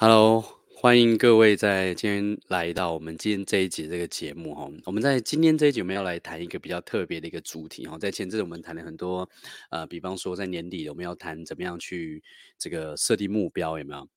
[0.00, 0.44] Hello，
[0.76, 4.70] 欢迎各位在今天来到我们今天这一集这个节目哈。
[4.84, 7.98] 我们在今天这一集我们要来谈一个比较特别的一个主题哈。
[7.98, 9.28] 在前阵子我们谈了很多，
[9.70, 12.22] 呃，比方说在年底我们要谈怎么样去
[12.56, 14.08] 这个设定目标有没有？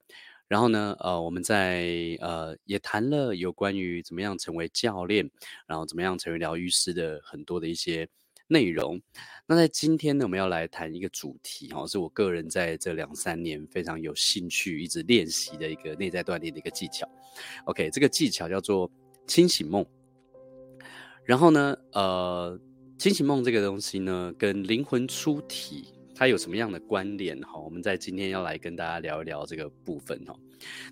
[0.47, 5.31] 然后呢，呃，我们在呃也谈了有关于怎么样成为教练，
[5.65, 8.07] 然后怎么样成为疗愈师的很多的一些。
[8.51, 9.01] 内容，
[9.47, 17.07] 那在今天呢，我们要来谈一个主题哈，是我个人在这两三年非常有兴趣，一直练习的一个内在锻炼的一个技巧。
[17.63, 18.91] OK，这个技巧叫做
[19.25, 19.85] 清醒梦。
[21.23, 22.59] 然后呢，呃，
[22.97, 27.57] 清醒梦这个东西呢，跟灵魂出体它有什么样的关联哈？
[27.57, 30.35] 我们在今天要来跟大家聊一聊这个部分哈。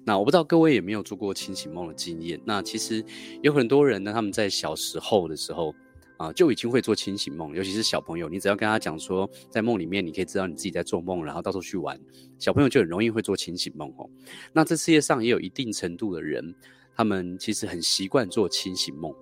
[0.06, 2.40] 那我不知道各位有没有做过清醒梦的经验？
[2.46, 3.04] 那其实
[3.44, 5.76] 有很多人呢，他们在小时候的时候。
[6.20, 11.98] 啊，就已经会做清醒梦，尤其是小朋友，你只要跟他讲说，在梦里面你可以知道你自己在做梦，然后到处去玩，
[12.38, 14.10] 小朋友就很容易会做清醒梦哦。
[14.52, 16.54] 那这世界上也有一定程度的人，
[16.94, 19.16] 他们其实很习惯做清醒梦，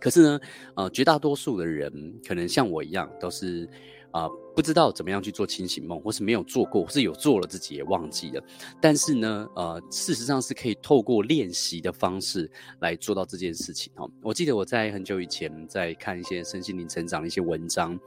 [0.00, 0.40] 可是呢，
[0.76, 1.92] 呃，绝大多数的人
[2.26, 3.68] 可能像我一样，都是。
[4.14, 8.40] 啊、不知道怎么样去做清醒梦，或是没有做过，或是有做了自己也忘记了。
[8.80, 12.48] 但是呢，呃，事实上是可以透过练习的方式
[12.78, 14.08] 来做到这件事情哦。
[14.22, 17.98] 我记得我在很久以前在看一些身心灵成长的一些文章，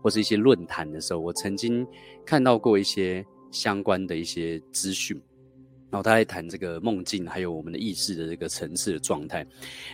[0.00, 1.84] 或是一些论坛的时候，我曾经
[2.24, 5.20] 看到过一些相关的一些资讯，
[5.90, 9.44] 然后他在谈这个梦境，还有我们的意识的这个层次的状态。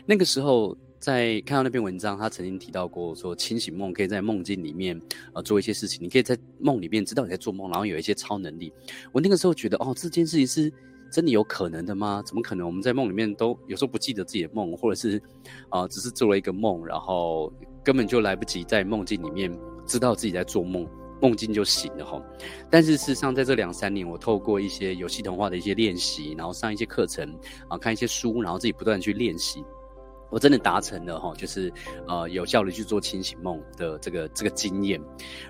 [0.05, 0.77] 那个时候。
[1.03, 5.03] 在看到那篇文章，他曾经提到过说，清醒梦可以在梦境里面
[5.35, 8.73] 呃做一些事情，你可以在梦里面知道你在做梦，然后有一些超能力。
[9.11, 10.73] 我那个时候觉得，哦，这件事情是
[11.11, 12.23] 真的有可能的吗？
[12.25, 12.65] 怎么可能？
[12.65, 15.21] 我们在梦里面都有时候不记得自己的梦，或者是
[15.71, 19.53] 啊、呃，只是做了一个梦，然后根本就来不及在梦境里面
[19.85, 20.87] 知道自己在做梦，
[21.21, 22.23] 梦境就醒了哈。
[22.71, 27.37] 但是事实上，在这两三年，我透过一些有系统化的一些练习，然后上一些课程
[27.67, 29.65] 啊，看一些书，然后自己不断去练习。
[30.33, 31.71] 我真的达成了哈，就是
[32.09, 34.99] 呃有效的去做清醒梦的这个这个经验。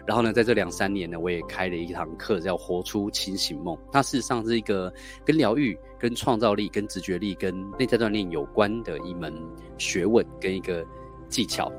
[0.05, 3.79] 然后呢，在这两三年呢，我也开了一堂课，叫“活出清醒梦”。
[3.93, 4.93] 它事实上是一个
[5.25, 9.33] 跟疗愈、跟创造力、跟直觉力、跟内在锻炼有关的一门
[9.79, 10.85] 学问跟一个
[11.29, 11.73] 技巧。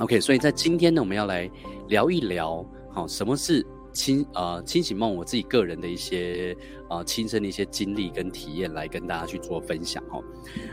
[0.00, 1.48] OK，所以在今天呢，我们要来
[1.86, 5.14] 聊一聊，好，什么是清呃清醒梦？
[5.14, 6.56] 我自己个人的一些
[6.90, 10.20] 呃亲身的一些经历跟体验，来跟大家去做分享哈。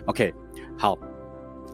[0.07, 0.33] OK，
[0.75, 0.97] 好。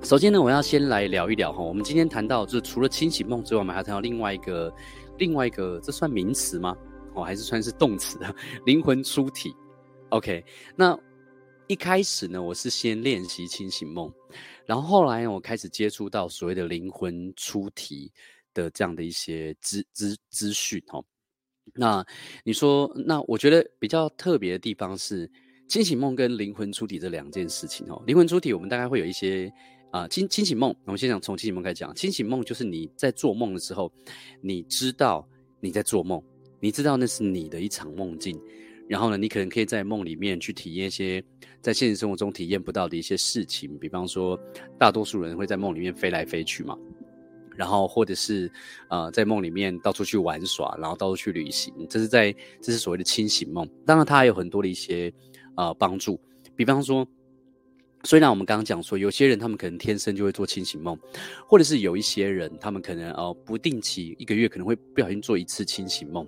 [0.03, 1.63] 首先呢，我要先来聊一聊哈。
[1.63, 4.72] 我们今天谈到，就是除了清醒梦之外，我们还谈到另外一个，
[5.17, 6.78] 另外一个，这算名词吗？
[7.16, 8.35] 哦，还是算是动词的
[8.67, 9.55] 灵魂出体
[10.09, 10.45] ？OK，
[10.75, 10.97] 那
[11.66, 14.13] 一开始呢，我是先练习清醒梦，
[14.67, 18.11] 然后后来，我开始接触到所谓的灵魂出体
[18.53, 21.03] 的这样的一些资资资讯哈。
[21.73, 22.05] 那
[22.44, 25.28] 你说，那我觉得比较特别的地方是
[25.67, 28.03] 清醒梦跟灵魂出体这两件事情哦。
[28.05, 29.51] 灵魂出体，我们大概会有一些。
[29.95, 31.95] 啊，清清醒梦，我们先讲从清醒梦开始讲。
[31.95, 33.89] 清醒梦就是你在做梦的时候，
[34.41, 35.25] 你知道
[35.61, 36.22] 你在做梦，
[36.59, 38.38] 你知道那是你的一场梦境，
[38.89, 41.23] 然后呢，你可能可以在梦里面去体验一些
[41.61, 44.38] 在现实生活中体验不到的一些事情，比方说，
[44.78, 46.78] 大多数人会在梦里面飞来飞去嘛，
[47.55, 48.51] 然后或者是
[48.89, 53.66] 呃，在梦里面到处去玩耍，然后到处去旅行，这是在这是所谓的清醒梦。
[53.85, 55.09] 当然，它还有很多的一些
[55.55, 56.19] 呃帮助，
[56.53, 57.07] 比方说。
[58.05, 60.97] 虽然我们刚刚讲说，有些人他们可能天生就会做清醒梦，
[61.47, 66.25] 或者是有一些人他们可能呃不定期一个月可能会不小心做一次清醒梦，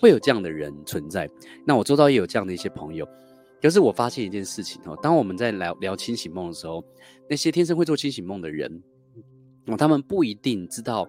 [0.00, 1.30] 会有这样的人存在。
[1.64, 3.08] 那我周遭也有这样的一些朋友。
[3.62, 6.84] 可是我发现一件事情哦，当我们在聊聊清醒梦的时候，
[7.28, 8.82] 那些天生会做清醒梦的人，
[9.66, 11.08] 哦，他们不一定知道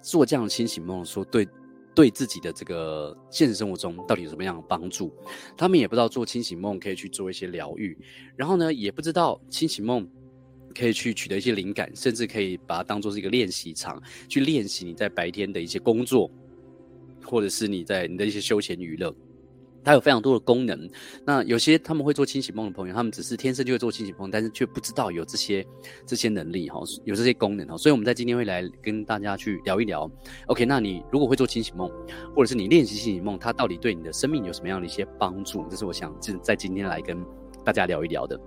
[0.00, 1.48] 做这样的清醒梦说对。
[2.00, 5.14] 对自己的这个现实生活中到底有什么样的帮助？
[5.54, 7.94] 他们也不知道做清醒梦可以去做一些疗愈，
[8.36, 10.08] 然后呢，也不知道清醒梦
[10.74, 16.30] 可以去取得一些灵感，甚至可以把它当做是一个练习场，去练习你在白天的一些工作，
[17.22, 19.14] 或者是你在你的一些休闲娱乐。
[19.84, 20.88] 它有非常多的功能。
[21.24, 25.66] 那有些他们会做清醒梦的朋友，他们只是天生就会做清醒梦，但是却不知道有这些
[26.06, 27.76] 这些能力哈，有这些功能哈。
[27.76, 30.10] 所以我们在今天会来跟大家去聊一聊。
[30.46, 31.90] OK，那你如果会做清醒梦，
[32.34, 35.64] 或者是你练习清醒梦，它到底对你的生命有什么样的一些帮助？
[35.68, 37.16] 这是我想在今天来跟
[37.64, 38.40] 大家聊一聊的。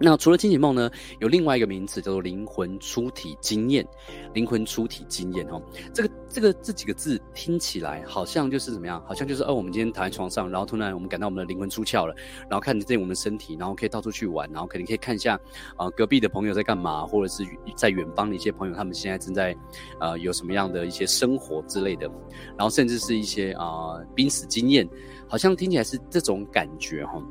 [0.00, 0.90] 那除了清醒梦呢，
[1.20, 3.86] 有另外一个名词叫做灵魂出体经验。
[4.34, 5.62] 灵魂出体经验哦，
[5.92, 9.02] 这个这个这几个字听起来好像就是怎么样？
[9.06, 12.14] 好像就是哦，我们今天躺在床上，然后突然我们感到我们的灵魂出窍了，
[12.48, 15.34] 然后看见我们的身体，然后可以到处去玩，然后可能可以看一下
[15.76, 17.44] 啊、呃、隔壁的朋友在干嘛，或者是
[17.76, 19.54] 在远方的一些朋友他们现在正在
[20.00, 22.10] 呃有什么样的一些生活之类的，
[22.56, 24.88] 然后甚至是一些啊濒死经验，
[25.28, 27.22] 好像听起来是这种感觉哈。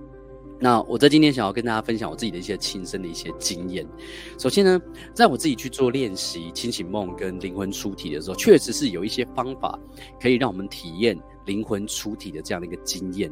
[0.61, 3.83] 那我在今天想要跟大家分享我自己的一些亲身的一些经验。
[4.37, 4.79] 首先呢，
[5.11, 9.79] 在我自己去做练习清醒梦跟灵魂出体的时候，确实是有一些方法
[10.21, 13.31] 可以让我们体验灵魂出体的这样的一个经验。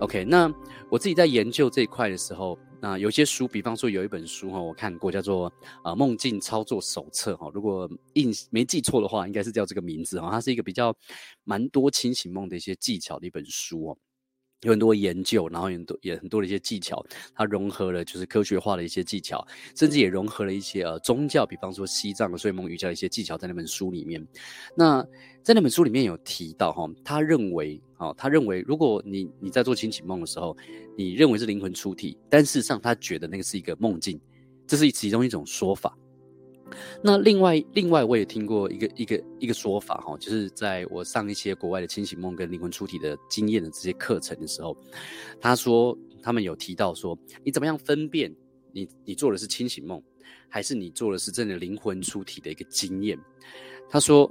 [0.00, 0.52] OK，那
[0.90, 5.48] 我自己在研究这一块的时候，那有些书，比方说有一本书哈，我看过叫做
[5.82, 10.92] 《啊梦境操作手册》哈，如果印没记错的话，应该是叫这个名字哈，它是一个比较
[11.44, 13.98] 蛮多清醒梦的一些技巧的一本书哦。
[14.62, 19.46] 有很多研究，然后很多也很多的一些技巧，它融合了就是科学化的一些技巧，
[19.76, 24.26] 甚至也融合了一些呃宗教，比方说西藏的睡梦瑜伽一些技巧在那本书里面。
[24.74, 25.06] 那
[25.42, 30.56] 在那本书里面有提到哈，他认为哦，他认为如果你你在做清醒梦的时候，
[30.96, 34.20] 你认为是灵魂出体，但事实上他觉得那个是一个梦境，
[34.66, 35.96] 这是其中一种说法。
[37.02, 44.76] 那另外，另外我也听过一个一个一个说法哈，就是在我上一些国外的清醒梦跟灵魂出体的经验的这些课程的时候，
[45.40, 48.34] 他说他们有提到说，你怎么样分辨
[48.72, 50.02] 你你做的是清醒梦，
[50.48, 53.18] 还是你做的是真的灵魂出体的一个经验？
[53.90, 54.30] 他说，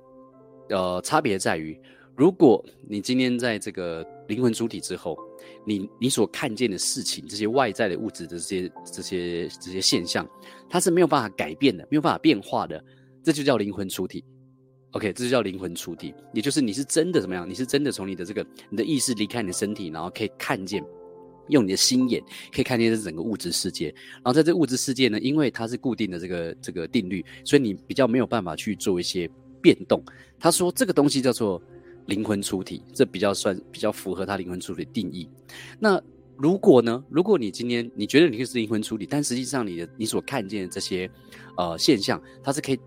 [0.70, 1.80] 呃，差别在于，
[2.16, 5.18] 如果你今天在这个灵魂出体之后。
[5.66, 10.28] 你你所看见的事情，这些外在的物质的这些这些这些现象，
[10.70, 12.84] 它是没有办法改变的，没有办法变化的，
[13.24, 14.24] 这就叫灵魂出体。
[14.92, 17.48] OK，这就叫灵魂出体，也就是你是真的怎么样？
[17.50, 20.84] 你是真的从你的这个你的意识离开你的身体，然后可以看见，
[21.50, 22.24] 用你的心眼
[22.54, 23.94] 可以看见这整个物质世界。
[24.16, 29.30] 然后在这物质世界呢，因为它是固定的这个这个定律，所以你比较没有办法去做一些
[29.62, 30.02] 变动。
[30.40, 31.62] 他说这个东西叫做。
[32.08, 35.30] 灵魂出体，这比较算比较符合他灵魂出体的定义。
[35.80, 36.02] 那
[36.36, 37.04] 如果呢？
[37.10, 41.10] 如果你今天你觉得你是灵魂出体，但实际上你的你所看见的这些
[41.58, 42.80] 呃现象，它是可以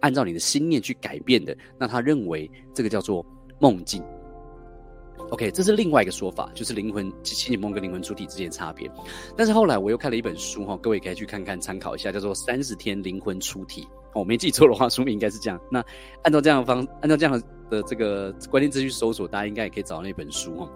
[0.00, 1.56] 按照你的心念去改变的。
[1.78, 3.24] 那他认为这个叫做
[3.60, 4.02] 梦境。
[5.32, 8.90] OK，这是另外一个说法，就是灵魂清醒梦跟灵魂出体之间的差别。
[9.36, 13.82] 但是后来我又看了一本书哈，各位可以去看看参考一下，叫做《三十天灵魂出体》。
[14.14, 15.58] 哦，我没记错的话， 书名应该是这样。
[15.70, 15.82] 那
[16.22, 17.42] 按照这样的方，按照这样的。
[17.72, 20.70] 的这个关键字去搜索，大家应该也可以找到那本书哈。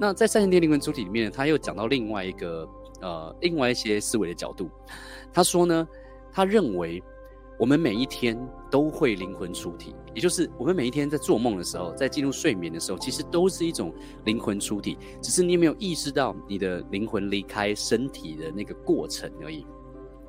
[0.00, 2.66] 那在三十天灵魂出体里面，他又讲到另外一个
[3.02, 4.70] 呃，另外一些思维的角度。
[5.30, 5.86] 他说呢，
[6.32, 7.02] 他认为
[7.58, 8.38] 我们每一天
[8.70, 13.92] 都会灵魂出体，也就是我们每一天在做梦的时候，在进入睡眠的时候，其实都是一种
[14.24, 19.66] 灵魂出体，只是你有没有意识到你的灵魂离开身体的那个过程而已。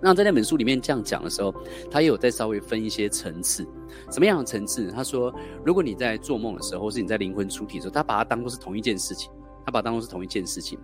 [0.01, 1.53] 那在那本书里面这样讲的时候，
[1.91, 3.63] 他也有再稍微分一些层次，
[4.09, 4.89] 什么样的层次？
[4.89, 5.31] 他说，
[5.63, 9.29] 如果你在做梦的时候，或是你在灵魂出体的时候，他把它当作是同一件事情，
[9.65, 10.79] 他把它当作是同一件事情。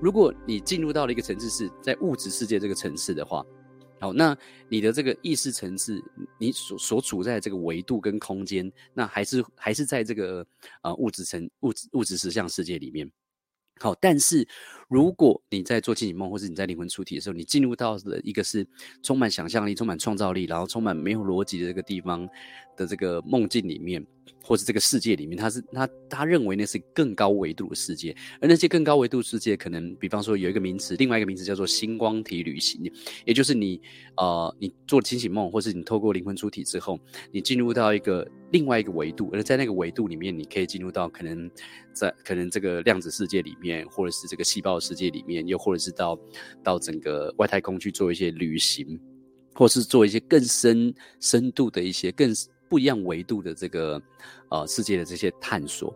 [0.00, 3.42] 如果你进入到了一个层次，是在物质世界这个层次的话，
[4.00, 4.36] 好，那
[4.68, 6.02] 你的这个意识层次，
[6.38, 10.46] 你所所处在这个维度跟空间，那还是还是在这个
[10.82, 13.10] 呃物质层物质物质实相世界里面。
[13.80, 14.46] 好，但是
[14.88, 18.66] 如果你在做清醒梦，或是你在灵魂出体的时候，你进入到的一个是
[19.02, 22.26] 充满想象力、充满创造力，然后充满没有逻辑的这个地方
[22.76, 24.04] 的这个梦境里面。
[24.42, 32.90] 或是这个世界里面，他是他他认为那是更高维度的世界，而那些更高维度世界，可能比方说有一个名词，另外一个名词叫做星光体旅行，
[33.26, 33.80] 也就是你
[34.16, 36.98] 呃，你做清醒梦，或是你透过灵魂出体之后，
[37.30, 41.50] 你进入到一个另外一个维度，而在那个维度里面，你可以进入到可能
[41.92, 46.18] 在可能这个量子世界里面，或者是这个细胞世界里面，又或者是到
[46.62, 48.98] 到整个外太空去做一些旅行，
[49.54, 52.32] 或是做一些更深深度的一些更。
[52.70, 53.98] 不一样维度的这个
[54.50, 55.90] 呃世界的这些探索，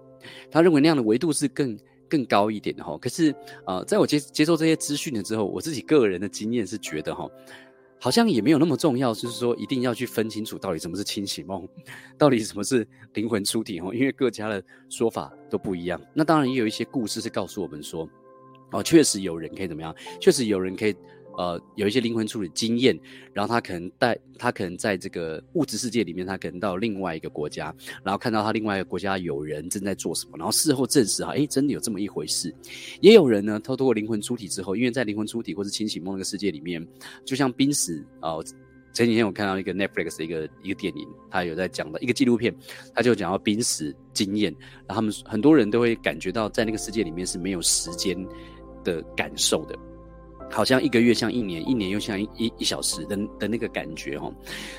[0.51, 1.79] 他认为那样的维度是更
[2.09, 2.97] 更高一点的哈。
[2.97, 3.31] 可是
[3.67, 7.29] 呃，在我接接受这些资讯了之后，我自己个人的经验是觉得哈，
[8.01, 11.69] 好像也没有那么重要，就是说一定要去分清楚到底什么是清醒梦，
[12.17, 16.01] 到底什么是灵魂出体哈，因为各家的说法都不一样。
[16.15, 18.09] 那当然也有一些故事是告诉我们说，
[18.73, 20.95] 哦，确实有人可以怎么样，确实有人可以。
[21.39, 22.95] 呃，有一些灵魂出体经验，
[23.33, 27.75] 然后他可能带他可能在这个物质世界里面，他可能到另外一个国家，
[28.05, 32.55] 然后看到他另外一个国家有人正在做什么，然后事后证实哈，诶，真的有这么一回事。
[33.01, 36.87] 也有人呢，他透过灵魂出体之后，因为在灵魂出体或是清醒梦那个世界里面，
[37.25, 38.37] 就像濒死啊、
[38.93, 42.55] 前几天我看到一个 Netflix 的一个一个电影，他有在讲的一个纪录片，
[42.95, 44.55] 他就讲到濒死经验，
[44.87, 48.23] 然后他们很多人都会感觉到在那个世界里面是没有时间
[48.83, 49.79] 的感受的。
[50.51, 54.31] 好像一个月像一年，一年又像一一小时的的那个感觉哦，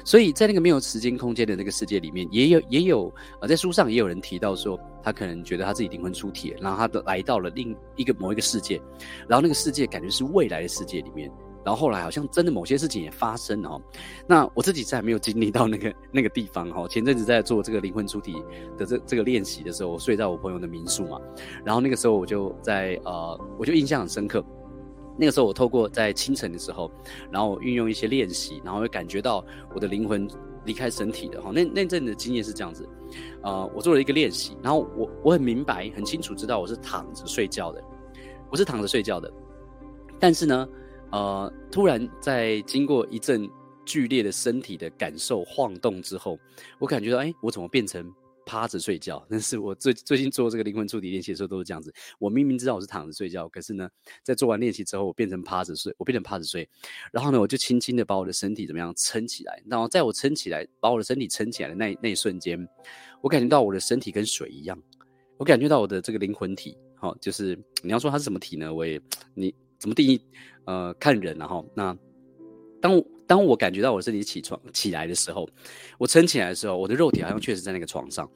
[0.05, 8.79] 所以在那个没有时间空间的那个世界里面，也有也有啊，在书上也有人提到说，他可能觉得他自己灵魂出体，然后他的来到了另一个某一个世界，
[9.27, 11.27] 然后那个世界感觉是未来的世界里面，
[11.65, 13.81] 然后后来好像真的某些事情也发生了。
[14.27, 18.33] 那我自己在没有经历到那个那个地方哈，前阵子在做这个灵魂出体
[18.77, 21.19] 的这这个练习的时候，我睡在我朋友的民宿嘛，
[21.65, 24.43] 然后那个时候我就在呃，我就印象很深刻。
[25.15, 26.91] 那个时候我透过在清晨的时候，
[27.31, 30.27] 然后运用一些练习，然后会感觉到我的灵魂
[30.65, 31.51] 离开身体的哈。
[31.53, 32.89] 那那阵的经验是这样子，
[33.43, 37.83] 呃，我做了一个练习，然后我我很明白、很清楚知道我是躺着睡觉的，
[38.49, 39.31] 我是躺着睡觉的。
[40.19, 40.67] 但是呢，
[41.13, 43.49] 呃，突然在经过一阵
[43.85, 46.37] 剧烈的身体的感受晃动之后，
[46.79, 48.13] 我感觉到，哎，我怎么变成？
[48.45, 51.93] 趴着睡觉，但是我最最近做这个灵魂触底练习的时候都是这样子。
[52.19, 53.89] 我明明知道我是躺着睡觉，可是呢，
[54.21, 56.67] 在做完练习之后，我变成趴着睡，我变成趴着睡。
[57.13, 59.63] 然后呢，我就轻轻的把我的身体怎么样撑起来。
[59.65, 62.59] 然后在我撑起来，把我的身体撑起来的那那一瞬间，
[63.21, 64.77] 我感觉到我的身体跟水一样。
[65.37, 68.73] 我感觉到我的这个灵魂体，好，就是你要说它是什么体呢？
[68.73, 68.99] 我也
[69.33, 70.21] 你怎么定义？
[70.65, 71.97] 呃，看人，然后那
[72.81, 73.03] 当。
[73.25, 75.47] 当我感觉到我身体起床起来的时候，
[75.97, 78.29] 我撑起来的时候，我的肉体好像确实在那个床上，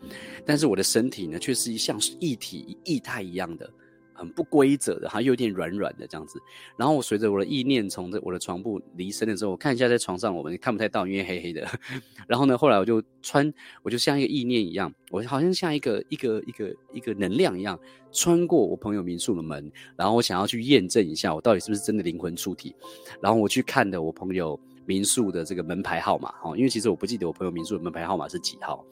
[0.46, 3.70] 但是我的身体呢，却是一像液体液态一样的。
[4.18, 6.42] 很不规则的，还有点软软的这样子。
[6.76, 11.66] 然后我随着我的意念从这我的床铺离身的时候，我看一下在床上，我们看不太到，因为黑黑的。
[12.28, 17.80] 然后呢，后来我就穿，我就像一个意念一样，我好像像一个一个一个一个能量一样，
[18.12, 19.72] 穿过我朋友民宿的门。
[19.96, 22.76] 然后我想要去验证一下，我到底是不是真的灵魂出体。
[23.22, 28.84] 然后我去看的我朋友民宿的这个门牌号码，哈，因为其实我不记得我朋友民宿的门牌号码是几号。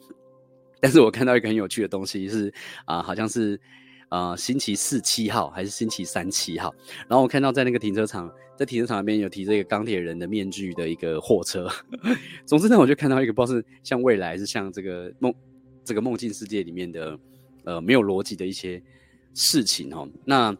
[0.80, 2.52] 但是我看到一个很有趣的东西是
[2.84, 3.60] 啊、好像是。
[4.08, 6.72] 啊、星期四七号还是星期三七号？
[7.08, 11.68] 然后我看到在那个停车场，在停车场那边有提这个钢铁人的面具的一个货车。
[12.46, 15.34] 总之呢，我就看到一个不知道是像未来，是像这个梦，
[15.84, 17.18] 这个梦境世界里面的
[17.64, 18.80] 呃没有逻辑的一些
[19.34, 20.08] 事情哦。
[20.24, 20.56] 那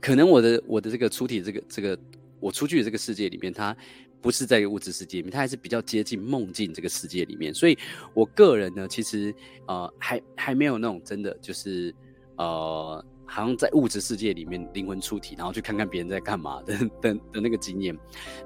[0.00, 1.96] 可能我的我的这个出体这个这个
[2.40, 3.74] 我出去的这个世界里面，它
[4.20, 7.54] 不是在一个物质世界里面，它还是比较接近梦境这个世界里面。
[7.54, 7.78] 所以
[8.12, 9.32] 我个人呢，其实
[9.68, 11.94] 呃还还没有那种真的就是。
[12.40, 17.94] 呃，好像在物质世界里面灵魂出体，然后去看看别人在干嘛的 的的那个经验。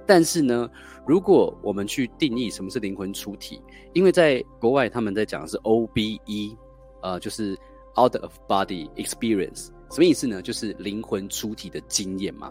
[0.04, 0.68] 但是呢，
[1.06, 6.56] 如果我们去定义什么是灵魂出体，因为在国外他们在讲的是 OBE，
[7.02, 7.56] 呃，就是
[7.96, 10.42] Out of Body Experience，什么意思呢？
[10.42, 12.50] 就是灵魂出体的经验嘛。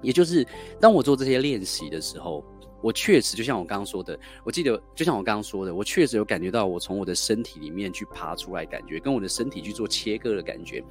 [0.00, 0.46] 也就是
[0.80, 2.44] 当我做这些练习的时候。
[2.80, 10.82] 我确实就像我刚刚说的，我记得就像我刚刚说的，我确实有感觉到我从我的身体里面去爬出来，感觉跟我的身体去做切割的感觉。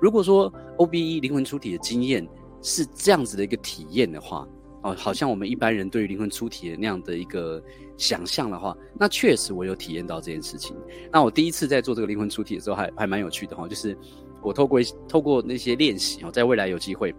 [0.00, 2.26] 如果说 OBE 灵魂出体的经验
[2.62, 4.46] 是这样子的一个体验的话，
[4.82, 7.62] 哦，好像我们一般人对于灵魂出体的那样的一个
[7.96, 10.76] 想象的话，那确实我有体验到这件事情。
[11.12, 13.96] 那我第一次在做这个灵魂出体的时候还，还蛮有趣的哈，就是
[14.40, 17.14] 我透过透过那些练习哦，在未来有机会。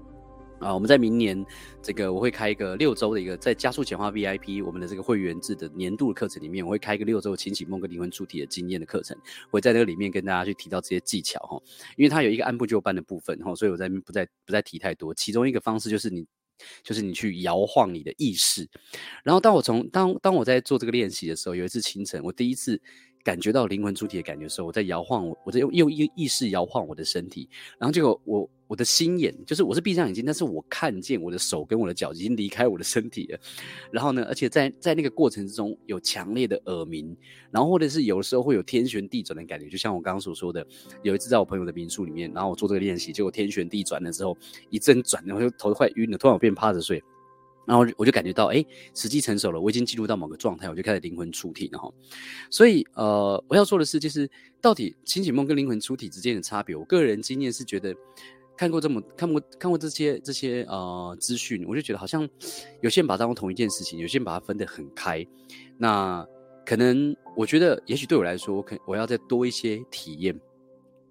[0.63, 1.45] 啊，我们在明年
[1.81, 9.17] 这个我会开一个六周的一个在加速简化 VIP 我们的这个会员制的年度课程里面，我会开一个六周清醒梦跟灵魂出体的经验的课程，
[9.51, 11.61] 会在那个里面跟大家去提到这些技巧哈，
[11.97, 15.13] 因为它有一个按部就班的部分哈，所以我在不再不再提太多。
[15.13, 16.25] 其中一个方式就是你
[16.83, 18.67] 就是你去摇晃你的意识，
[19.23, 22.81] 然后当我从当当我在做这个练习的时候，有一次清晨我第一次。
[23.25, 27.47] 感觉到灵魂出体的感觉的时候，我在摇晃我，我在用用意意识摇晃我的身体，
[27.79, 33.39] 然后结果我我的心眼就是我是闭上眼睛，但是我看见我的手跟我的脚已经离开我的身体了。
[33.91, 37.15] 然后呢，而且在在那个过程之中有强烈的耳鸣，
[37.51, 40.65] 然后或者是有的时候会有天旋地转的感觉，就像我刚刚所说的，
[41.03, 44.35] 有一次在我朋友的民宿里面，然后我做这个练习，结果天旋地转的时候
[44.71, 47.03] 一阵转，然后就头快晕了，突然我变趴着睡。
[47.65, 51.89] 然后我就感觉到，哎，时机成熟了，我已经进入到某个状态，我就开始灵魂出体了哈。
[52.49, 57.95] 所以，呃，我要说的是，就是到底清醒梦跟灵魂出体之间的差别，我个人经验是觉得，
[58.63, 62.25] 看过这么看过看过这些这些呃资讯，我就觉得好像
[62.79, 65.25] 有些人把它当做同一件事情，有些人把它分得很开。
[65.77, 66.25] 那
[66.65, 70.39] 可能我觉得，也许对我来说，我可我要再多一些体验，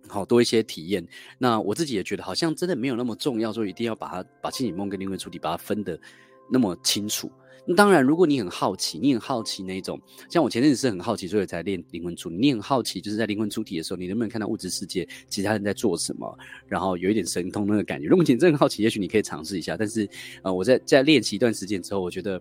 [0.09, 1.07] 好多一些体验。
[1.37, 6.01] 那我自己也觉得，好像真的没有那么重要，说一定要把它把清醒梦跟灵魂出体把它分得。
[6.53, 7.33] 那么清楚，
[7.67, 12.37] 那当然，如果你很好奇，你很好奇那一种，像我前阵子是很好奇，所以才练灵魂出体。
[12.37, 18.07] 你很好奇，就是在灵魂出体的时候，你能不能看到物质世界其他人在做什么，然后有一点神通那个感觉。
[18.07, 19.77] 如果你真的很好奇，也许你可以尝试一下。
[19.79, 20.07] 但是，
[20.43, 22.39] 呃，我在在练习一段时间之后，我觉得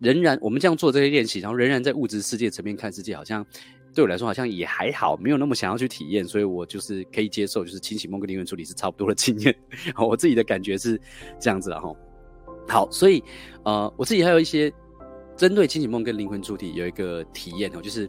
[0.00, 3.46] 仍然我们这样做这些练习，然后仍然在物质世界层面看世界，好像
[3.94, 6.24] 对我来说好像也还好，没有那么想要去体验。
[6.24, 9.54] 所以我就是可以接受，就是清醒梦跟灵魂出体是差不多的经验。
[9.96, 11.00] 我自己的感觉是
[11.38, 11.94] 这样子了哈。
[12.68, 13.22] 好，所以，
[13.64, 14.72] 呃，我自己还有一些
[15.36, 18.08] 针对清醒梦跟灵魂出体有一个体验哦，就是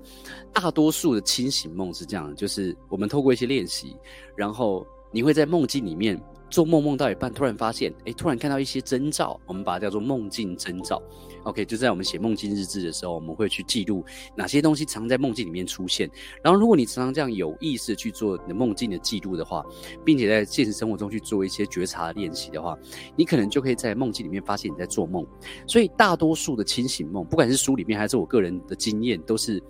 [0.53, 3.95] 大多数的清醒梦是这样，就是我们透过一些练习，
[4.35, 11.01] 然后你会在梦境里面做梦梦到一半，突然发现，哎，突然看到一些征兆，我们把它叫做梦境征兆。
[11.43, 14.03] OK，就在我们写梦境日志的时候，我们会去记录
[14.35, 16.09] 哪些东西常在梦境里面出现。
[16.43, 19.65] 然后，如果你常常这样有意识去做你的梦境的记录的话，
[20.03, 22.77] 并且在现实生活中去做一些觉察练习的话，
[23.15, 25.25] 你可能就可以在梦境里面发现你在做梦。
[25.67, 29.61] 所以，大多数的清醒梦，不管是书里面还是我个人的经验，都是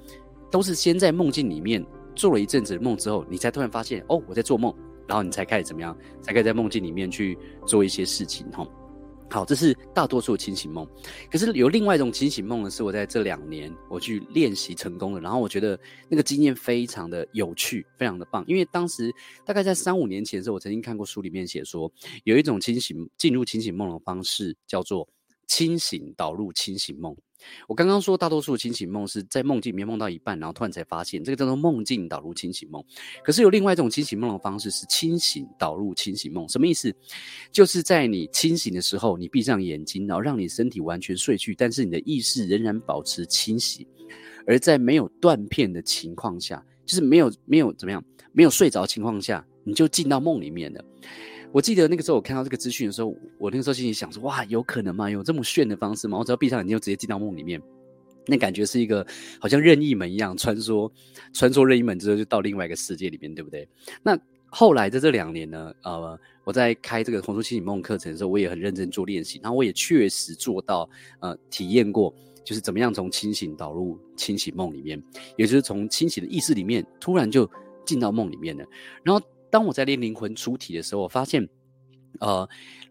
[0.49, 4.73] 都是先在梦境里面做了一阵子的梦之后，你才突然发现哦，我在做梦，
[5.07, 8.67] 然后你才开始怎么样，才可以在梦境里面去做一些事情，哈。
[9.29, 10.87] 好，这是大多数清醒梦。
[11.29, 15.19] 可是有另外一种清醒梦呢，是我在这两年我去练习成功的。
[15.19, 18.41] 然后我觉得那个经验非常的有趣，非常的棒。
[18.47, 19.11] 因为当时
[19.45, 21.91] 大概在三五年前的时候，我曾经看过书里面写说，
[22.23, 25.05] 有一种清醒进入清醒梦的方式，叫做
[25.47, 27.13] 清醒导入清醒梦。
[27.67, 32.83] 我刚刚说，大多数清醒梦是在梦境里面梦到一半，然后突然才发现，这个叫做梦境导入清醒梦。
[33.23, 36.93] 可是有另外一种清醒梦的方式是清醒导入清醒梦，什么意思？
[37.51, 43.85] 就是在你清醒的时候，你闭上眼睛，然后让你身体完全睡去，但是你的意识仍然保持清醒，
[44.45, 48.03] 而在没有断片的情况下，就是没有没有怎么样，
[48.33, 50.83] 没有睡着情况下，你就进到梦里面了。
[51.53, 55.09] 我记得那个时候，我看到这个资讯的时候，我那个时候心里想说：哇，有可能吗？
[55.09, 56.17] 有这么炫的方式吗？
[56.17, 57.59] 我只要闭上眼睛，就直接进到梦里面，
[58.27, 59.05] 那感觉是一个
[59.39, 60.91] 好像任意门一样穿梭，
[61.33, 63.67] 穿梭任意门之后就到另外一个世界里面，对不对？
[64.03, 64.17] 那
[64.49, 70.87] 后来在这两年呢，呃，我在开这个红书清醒梦课程的时候，我也很认真做练习，然后我也确实做到，
[71.21, 72.13] 呃，体验过，
[72.43, 75.01] 就是怎么样从清醒导入清醒梦里面，
[75.37, 77.49] 也就是从清醒的意识里面突然就
[77.85, 78.65] 进到梦里面了，
[79.01, 79.25] 然后。
[79.49, 81.47] 当我在练灵魂出体的时候，我发现，
[82.19, 82.47] 呃，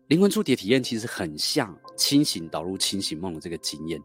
[0.09, 4.01] 灵魂出体的体验其实很像清醒导入清醒梦的这个经验。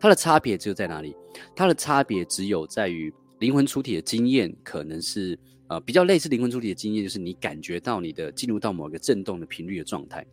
[0.00, 1.14] 它的差别只有在哪里？
[1.56, 5.38] 它的差别只有在于灵魂出体的经验可能是
[5.68, 10.24] 呃比较类似灵魂出体的经验，就是你感觉到你的进入到某个震动的频率的状态。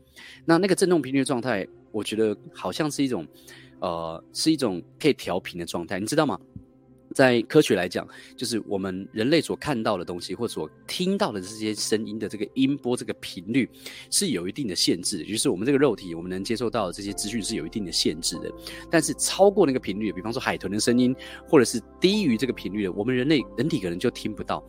[0.45, 3.25] 那那个震动频率的状态，我觉得好像是一种
[3.79, 6.39] 呃是一种可以调频的状态，你知道吗？
[7.15, 8.05] 在科学来讲，
[8.35, 13.69] 就是我们人类所看到的东西，或所听到的这些声音的这个音波、这个频率，
[14.11, 15.23] 是有一定的限制的。
[15.23, 18.51] 就是我们这个肉体，我们能接受到的这些资讯是有一定的限制的。
[18.91, 21.15] 但是超过那个频率，比方说海豚的声音，
[21.47, 24.61] 或者是低于这个频率的，我们人类人体可能就听不到。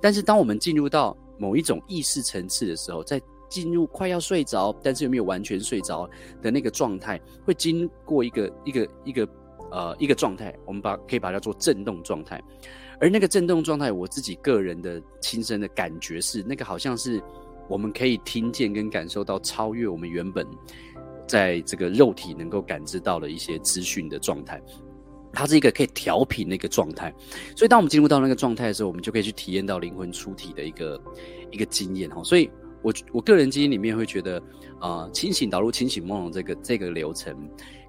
[0.00, 6.08] 但是当我们进入到某一种意识层次的时候，在进入快要睡着，但是又没有完全睡着
[6.40, 9.28] 的那个状态，会经过一个一个一个。
[9.70, 12.42] 呃，一个状态，我们把可以把它叫做震动状态，
[12.98, 17.22] 而那个震动状态，我自己个人的亲身的感觉是，那个好像是
[17.68, 20.46] 我们可以听见跟感受到超越我们原本
[21.26, 24.58] 在这个肉体能够感知到的一些资讯的状态，
[25.34, 27.14] 它是一个可以调频的一个状态，
[27.54, 30.98] 所以当我们进入到那个状态的时候，我们就可以去体验到灵魂出体的一个
[31.50, 32.50] 一个经验哈，所以
[32.80, 34.42] 我我个人经验里面会觉得，
[34.80, 37.36] 呃，清醒导入清醒梦这个这个流程。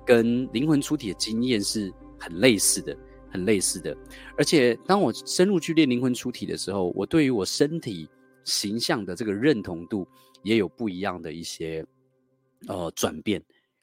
[0.10, 2.98] 跟灵魂出体的经验是很类似的，
[3.30, 3.96] 很类似的。
[4.36, 8.10] 而且，当我深入去练灵魂出体的时候，我对于我身体
[8.44, 10.08] 形象的这个认同度
[10.42, 11.86] 也有不一样的一些
[12.68, 13.40] 呃转变。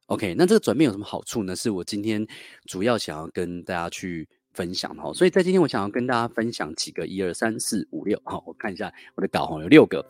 [0.06, 1.54] OK，那这个转变有什么好处呢？
[1.54, 2.26] 是我今天
[2.64, 10.04] 主要想要跟大家去分享哈，所以在今天我想要跟大家分享几个一二三四五六哈，我看一下我的稿哈，有六个，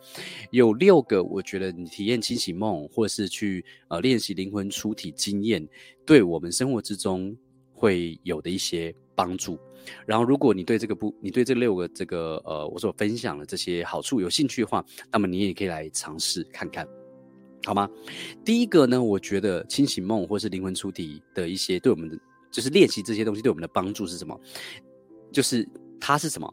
[0.51, 5.67] 有六个，我觉得你体验清醒梦或是去呃练习灵魂出体经验，
[6.05, 7.35] 对我们生活之中
[7.73, 9.59] 会有的一些帮助。
[10.05, 16.87] 然后如果你对这个不，你对这六个这个呃我所分享的这些好处有兴趣的话，那么你也可以来尝试看看，
[17.65, 17.89] 好吗？
[18.45, 22.17] 第一个呢，我觉得清醒梦或是灵魂出体的一些对我们的。
[22.57, 24.35] 就是练习这些东西对我们的帮助是什么？
[25.31, 25.63] 就是
[25.99, 26.51] 它是什么？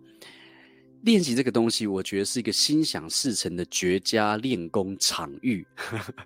[1.00, 5.66] 练习这个东西，我觉得是一个心想事成的绝佳练功场域。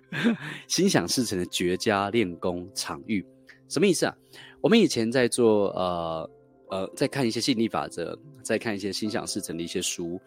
[0.67, 3.25] 心想事成的绝佳练功场域，
[3.69, 4.13] 什么意思啊？
[4.59, 6.29] 我们以前在做呃
[6.71, 10.19] 呃，在看一些吸引力法则，在看一些心想事成的一些书。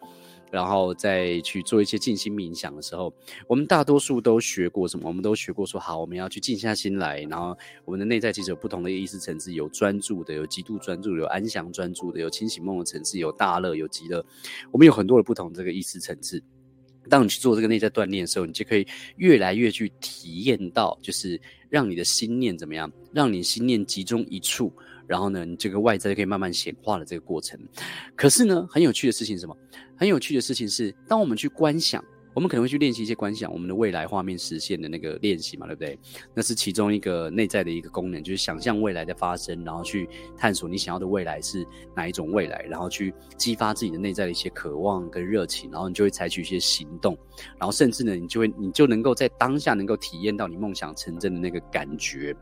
[0.53, 3.11] 然后再去做一些静心冥想的时候，
[3.47, 5.07] 我们大多数都学过什么？
[5.07, 7.21] 我们都学过说好，我们要去静下心来。
[7.21, 14.23] 然后我们的内在其实有不同的意识层次，有专注的，有极度专注的，有安详专注的，有清醒梦的层次，有大乐，有极乐。
[14.69, 16.39] 我们有很多的不同的这个意识层次。
[17.09, 18.85] 当你去做这个内在锻炼的时候，你就可以
[19.15, 24.71] 越来越去体验到，就是让你的心念怎么样，让你心念集中一处。
[25.07, 27.59] 然后呢，你这个外在就可以慢慢显化的这个过程。
[28.15, 29.55] 可是呢，很有趣的事情是什么？
[29.95, 35.99] 很有趣的事情是，当我们去观想，我们可能会去练习一些观想，我们的未来画面实现的那个练习嘛，对不对？
[36.33, 41.63] 那是其中一个内在的一个功能，就是想象未来的发生，然后去探索你想要的未来是
[41.95, 47.15] 哪一种未来，然后去激发自己的内在的一些渴望跟热情，然后你就会采取一些行动，
[47.59, 52.35] 然后甚至呢，你就会你就能够在当下能够体验到你梦想成真的那个感觉。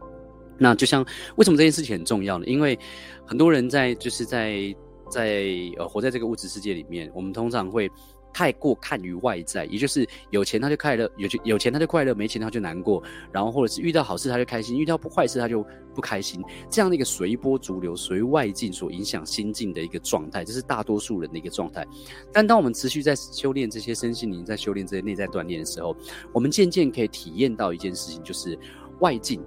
[0.61, 1.03] 那就像
[1.37, 2.45] 为什么这件事情很重要呢？
[2.45, 2.77] 因为
[3.25, 4.73] 很多人在就是在
[5.09, 5.47] 在
[5.77, 7.89] 呃活在这个物质世界里面，我们通常会。
[8.33, 21.85] 太过看于外在，也就是有钱他就快乐，有钱有钱他就快乐，没钱他就难过，然后或者是遇到好事他就开心，遇到不坏事他就不开心，这样的一个随波逐流、随外境所影响心境的一个状态，这是大多数人的一个状态。
[22.31, 25.93] 但当我们持续在修炼这些身心灵，在修炼这些内在锻炼的时候，
[26.31, 28.57] 我们渐渐可以体验到一件事情，就是
[29.01, 29.43] 外境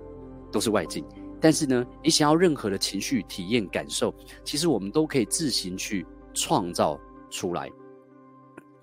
[0.54, 1.04] 都是外境，
[1.40, 4.14] 但是呢，你想要任何的情绪体验感受，
[4.44, 6.96] 其实我们都可以自行去创造
[7.28, 7.68] 出来。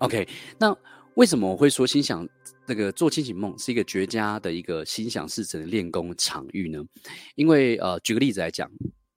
[0.00, 0.76] OK，那
[1.14, 2.28] 为什么我会说心想
[2.66, 6.84] 那个做清醒梦是一个绝佳的一个心想事成的练功场域呢？
[7.36, 8.70] 因为呃，举个例子来讲，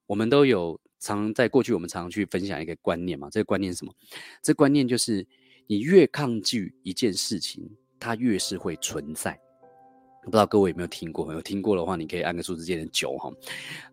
[0.08, 3.28] 我们都有常在过去，我们常常去分享一个观念嘛。
[3.30, 3.94] 这个观念是什么？
[4.42, 5.28] 这观念就是
[5.68, 9.38] 你越抗拒一件事情，它越是会存在。
[10.26, 11.32] 不知道各位有没有听过？
[11.34, 13.34] 有听过的话，你可以按个数字键的九哈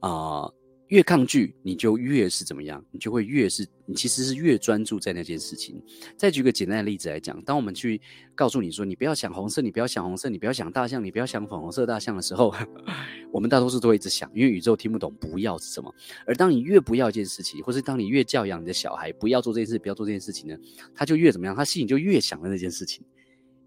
[0.01, 0.53] 啊。
[0.89, 2.85] 越抗拒，你就越是怎么样？
[2.91, 5.83] 你就会越是，你其实是越专注在那件事情。
[6.19, 7.99] 再举个简单的例子来讲，当我们去
[8.35, 12.55] 告诉你说，你不要想红色，你不要想红色，你不要想大象，你不要想粉红色大象的时候，
[13.33, 15.91] 我们大多数都会一直想，因为宇宙听不懂不要是什么。
[16.27, 20.55] 而当你越不要一件事情，或是当你越教养你的小孩不要做这件事，不要做这件事情呢，
[20.95, 21.57] 他就越怎么样？
[21.57, 23.03] 他心里就越想的那件事情。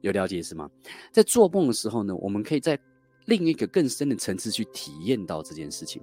[0.05, 0.69] 有了解是吗？
[1.11, 2.79] 在做梦的时候呢，我们可以在
[3.25, 6.01] 另一个更深的层次去体验到这件事情。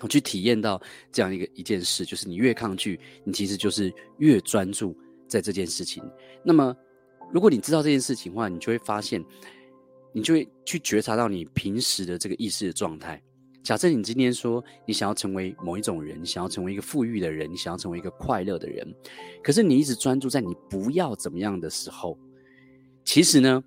[0.00, 4.94] 我去体验到这样一个一件事，就是你越抗拒，你其实就是越专注
[5.26, 6.02] 在这件事情。
[6.44, 6.76] 那么，
[7.32, 9.24] 如果你知道这件事情的话，你就会发现，
[10.12, 13.22] 你就会去觉察到你平时的这个意识的状态。
[13.62, 18.86] 假设你今天说你想要成为某一种人，想要成为一个富裕的人，想要成为一个快乐的人，
[19.42, 22.18] 可是你一直专注在你不要怎么样的时候，
[23.04, 23.62] 其实呢？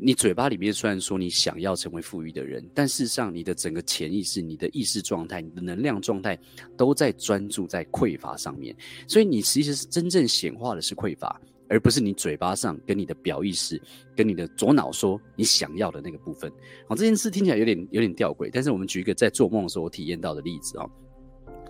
[0.00, 6.38] 你嘴巴里面虽然说你想要成为富裕的人，但事实上你的整个潜意识、你的意识状态、你的能量状态
[6.76, 8.72] 都在专注在匮乏上面。
[9.08, 13.82] 所以你其实是真正显化的是匮乏，而不是你嘴巴上跟你的表意识、
[14.14, 16.48] 跟你的左脑说你想要的那个部分。
[16.88, 20.86] 好，这件事听起来有点有点吊诡，但是我们举一个在做梦的时候我体验到的例子啊，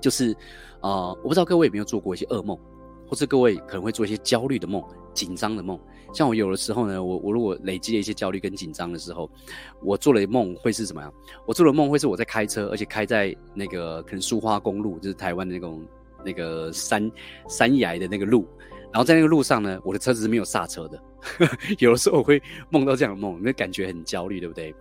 [0.03, 0.37] 就是
[0.83, 2.59] 啊、我不知道各位有没有做过一些噩梦，
[3.07, 4.85] 或者各位可能会做一些焦虑的梦、
[5.19, 5.79] 紧张的梦。
[6.15, 9.29] 像我有的时候呢，我我如果累积了一些焦虑跟紧张的时候，
[9.83, 11.13] 我做了梦会是什么样？
[11.45, 15.85] 我做的梦会是我在开车，而且开在那个可能苏花公路，就是台湾的那种
[16.25, 17.11] 那个山
[17.49, 18.47] 山崖的那个路，
[18.93, 21.03] 然后在那个路上呢，我的车子是没有刹车的。
[21.79, 24.75] 有的时候我会梦到这样的梦，那感觉很焦虑，对不对？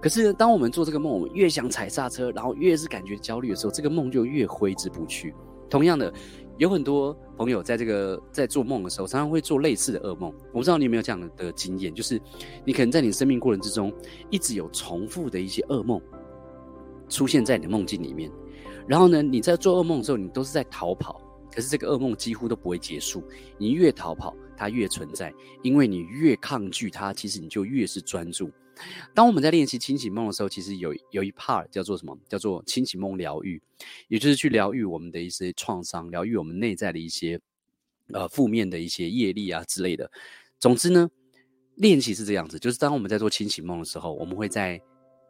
[0.00, 5.34] 可是，当我们做这个梦，我们越想踩刹车，然后越是感觉焦虑的时候，这个梦就越挥之不去。
[5.70, 6.12] 同样的。
[6.58, 10.32] 有很多朋友在这个在做梦的时候，常常会做类似的噩梦。
[10.52, 12.20] 我不知道你有没有这样的经验，就是
[12.64, 13.92] 你可能在你生命过程之中，
[14.30, 16.00] 一直有重复的一些噩梦
[17.08, 18.30] 出现在你的梦境里面。
[18.86, 21.20] 然后呢，你在做噩梦的时候，你都是在逃跑，
[21.52, 23.22] 可是这个噩梦几乎都不会结束。
[23.58, 28.50] 你越逃跑，它越存在，因为你越抗拒它，其实你就越是专注。
[29.14, 32.16] 当我们在练习清醒梦的时候，其实有有一 part 叫做什么？
[32.28, 33.60] 叫做清醒梦疗愈，
[34.08, 37.40] 也就是去疗愈我们的一些创伤，疗愈我们内在的一些
[38.12, 40.10] 呃负面的一些业力啊之类的。
[40.58, 41.08] 总之呢，
[41.76, 44.80] 练习是这样子，就是当我们在做清醒梦的时候，我们会在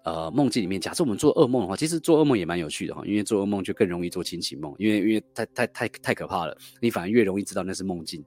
[0.05, 8.25] 呃梦境里面，假设我们做噩梦的话，其实做噩梦也蛮有趣的哈，因为做噩梦就更容易做清醒梦，因为因为太太太太可怕了，你反而越容易知道那是梦境。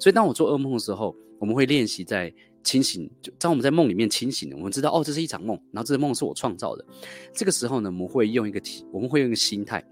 [0.00, 2.32] 所以当我做噩梦的时候，我们会练习在。
[2.64, 6.84] 清醒，就当我们在梦里面清醒，我们知道哦，这是一场梦，然后这个梦是我创造的。
[7.32, 9.84] 这个时候呢，我们会用一个体，我们会用一个心态，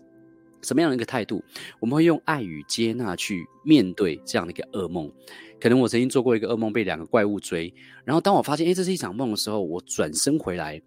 [0.63, 1.45] 什么样的一个态度？
[1.79, 5.13] 我们会用爱与接纳去面对这样的一个噩梦。
[5.61, 7.73] 可能我曾经做过一个噩梦，被两个怪物追，
[8.05, 10.81] 然后当我发现，哎，这是一场梦的时候，我转身回来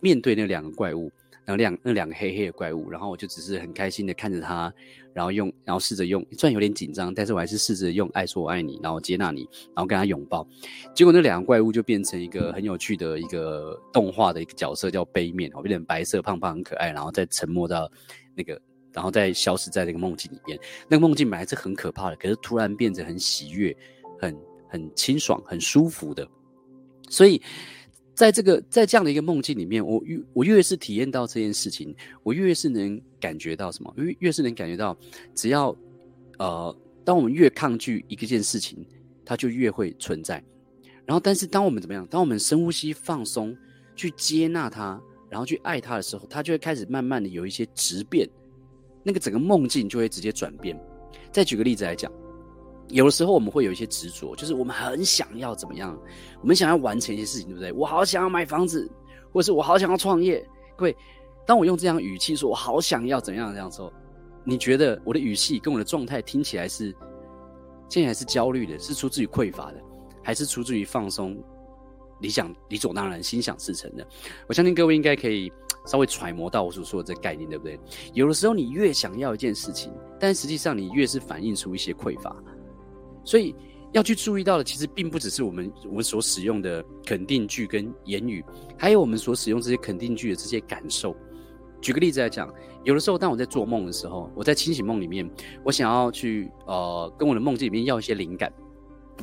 [0.00, 1.10] 面对那两个怪物。
[1.44, 4.72] 然后两那两个黑黑的怪物，然后我就只是很开心的看着他，
[5.12, 9.40] 然后用，然后试着用，虽然有点紧张，但是我还是试着用爱说我爱你，然后接纳你，
[9.74, 10.46] 然后跟他拥抱。
[10.94, 17.90] 结果那两个怪物就变成一个很有趣的一个动画的一个角色，叫杯面，哦，变成白色胖胖很可爱，然后再沉没到
[18.36, 18.60] 那个，
[18.92, 20.56] 然后再消失在那个梦境里面。
[20.88, 23.76] 那个梦境本来是很可怕的，可是突然变成很喜悦、
[24.20, 26.24] 很很清爽、很舒服的，
[27.08, 27.42] 所以。
[28.14, 33.92] 在这个在这样的一个梦境里面，我越我越是体验到这件事情，我越是能感觉到什么？
[33.96, 34.96] 越越是能感觉到，
[35.34, 35.74] 只要
[36.38, 38.84] 呃，当我们越抗拒一个件事情，
[39.24, 40.42] 它就越会存在。
[41.04, 42.06] 然后，但是当我们怎么样？
[42.06, 43.56] 当我们深呼吸、放松，
[43.96, 48.28] 去接纳它，然后去爱它的时候，它就会开始慢慢的有一些质变，
[49.02, 50.78] 那个整个梦境就会直接转变。
[51.32, 52.12] 再举个例子来讲，
[52.88, 55.98] 有的时候我们会有一些执着，就是我们很想要怎么样，
[56.40, 57.72] 我们想要完成一些事情，对不对？
[57.72, 58.90] 我好想要买房子，
[59.32, 60.46] 或者是我好想要创业。
[60.76, 60.96] 各位，
[61.46, 63.92] 当我用这样语气说“我好想要怎样”这样的时候，
[64.44, 66.94] 你觉得我的语气跟我的状态听起来是
[67.88, 69.80] 现在还是焦虑的，是出自于匮乏的，
[70.22, 71.36] 还是出自于放松、
[72.20, 74.06] 理想、理所当然、心想事成的？
[74.48, 75.52] 我相信各位应该可以
[75.86, 77.78] 稍微揣摩到我所说的这概念，对不对？
[78.14, 82.34] 有的时候你越想要一件事情，但实际上你越是反映出一些匮乏，
[83.24, 83.54] 所以
[83.92, 88.44] 要去注意到的，其实并不只是我们我们所使用的肯定句跟言语，
[88.78, 91.14] 还有我们所使用这些肯定句的这些感受。
[91.80, 92.48] 举个例子来讲，
[92.84, 95.28] 有的时候当我在做梦的时候，我在清醒梦里面，
[95.64, 98.52] 我想要去呃跟我的梦境里面要一些灵感，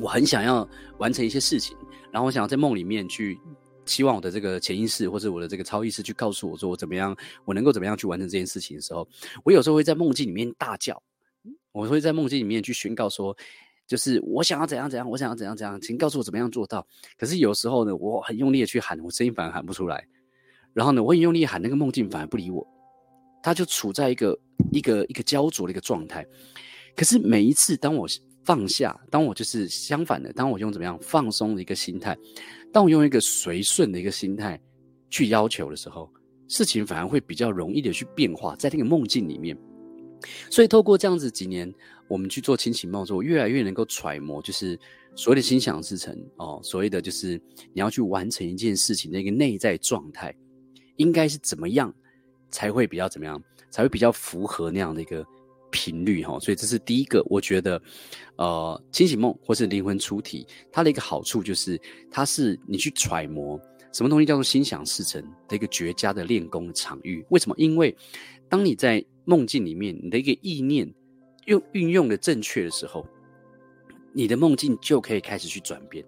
[0.00, 1.76] 我很想要完成一些事情，
[2.12, 3.40] 然后我想要在梦里面去
[3.86, 9.08] 期望我的这个潜意识或者我的这个超意识去告诉我说我怎么样，我能够怎么样去完成这件事情的时候，
[9.42, 11.02] 我有时候会在梦境里面大叫，
[11.72, 13.34] 我会在梦境里面去宣告说，
[13.90, 16.86] 就是我想要怎样怎样，我想要怎样怎样，请告诉我怎么样做到。
[17.18, 20.06] 可是有时候呢，我很用力的去喊，我声音反而喊不出来。
[20.72, 22.64] 然后呢，我很用力喊，那个梦境反而不理我，
[23.42, 24.38] 他就处在一个
[24.70, 26.24] 一个一个焦灼的一个状态。
[26.94, 28.06] 可是每一次当我
[28.44, 32.16] 放下，当我就是相反的，当我用怎么样放松的一个心态，
[32.72, 34.60] 当我用一个随顺的一个心态
[35.08, 36.08] 去要求的时候，
[36.46, 39.58] 事情反而会比较容易的去变化，在那个梦境里面。
[40.48, 41.72] 所以透过这样子几年，
[42.10, 44.78] 我们去做清醒梦之后，越来越能够揣摩，就是
[45.14, 47.40] 所谓的心想事成哦，所谓的就是
[47.72, 50.34] 你要去完成一件事情的一个内在状态。
[50.96, 51.94] 应该是怎么样
[52.50, 55.24] 才会比较怎么样才会比较符合那样的一个
[55.70, 56.38] 频率哈？
[56.40, 57.80] 所以这是第一个，我觉得，
[58.36, 63.58] 呃，清醒梦或是灵魂出体，它的一个好处就是，它是你去揣摩
[63.92, 67.24] 什么东西叫做心想事成的一个绝佳的练功场域。
[67.30, 67.54] 为什么？
[67.56, 67.96] 因为
[68.48, 70.92] 当你在梦境里面，你的一个意念
[71.50, 73.06] 用运用的正确的时候，
[74.12, 76.04] 你的梦境就可以开始去转变。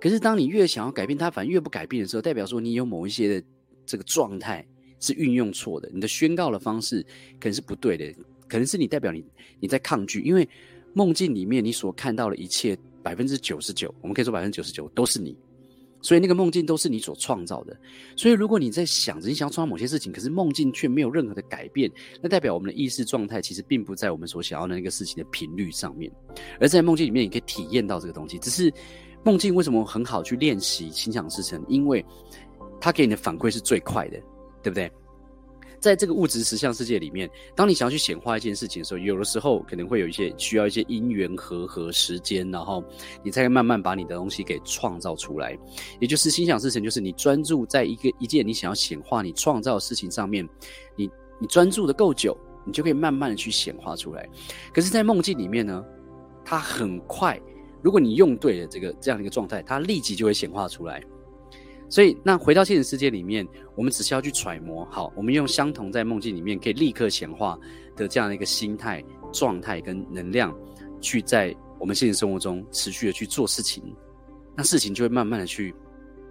[0.00, 3.46] 可是当你越想要改变它，反而越不改变的时候，代表说你有某一些的。
[3.86, 4.66] 这个状态
[4.98, 7.04] 是运用错的，你的宣告的方式
[7.38, 8.10] 可能是不对的，
[8.48, 9.22] 可能是你代表你
[9.60, 10.48] 你在抗拒，因为
[10.94, 15.36] 梦境里面你所看到的一切百分之九十九，我们可以说百分之九十九都是你，
[16.04, 17.74] 所以那个梦境都是你所创造的。
[18.14, 21.90] 所以如果你在想着你想要创造某些事情，可是梦境却没有任何的改变，
[22.20, 26.12] 那代表我们的意识状态其实并不在我们所想要的那个事情的频率上面。
[26.60, 28.38] 而在梦境里面，你可以体验到这个东西。
[28.38, 28.70] 只是
[29.24, 31.64] 梦境为什么很好去练习心想事成？
[31.66, 32.04] 因为
[32.78, 34.20] 它给你的反馈是最快的，
[34.62, 34.92] 对不对？
[35.84, 42.82] 在这个物质实相世界里面，当你想要去显化一件事情的时候，有的时候可能会有一些需要一些因缘和合时间，然后
[43.22, 45.54] 你才会慢慢把你的东西给创造出来。
[46.00, 50.48] 也就是心想事成，就是你专注在一个一件你想要显化、你创造的事情上面，
[50.96, 54.26] 你你专注的够久，你就可以慢慢的去显化出来。
[54.72, 55.84] 可是，在梦境里面呢，
[56.46, 57.38] 它很快，
[57.82, 61.04] 如果你用对了这个这样的一个状态，它立即就会显化出来。
[61.88, 64.84] 所以，那回到现实世界里面，我们只需要去揣摩。
[64.86, 67.58] 好，我们用相同在梦境里面可以立刻显化
[67.94, 70.56] 的这样的一个心态、状态跟能量，
[71.00, 73.82] 去在我们现实生活中持续的去做事情，
[74.56, 75.74] 那事情就会慢慢的去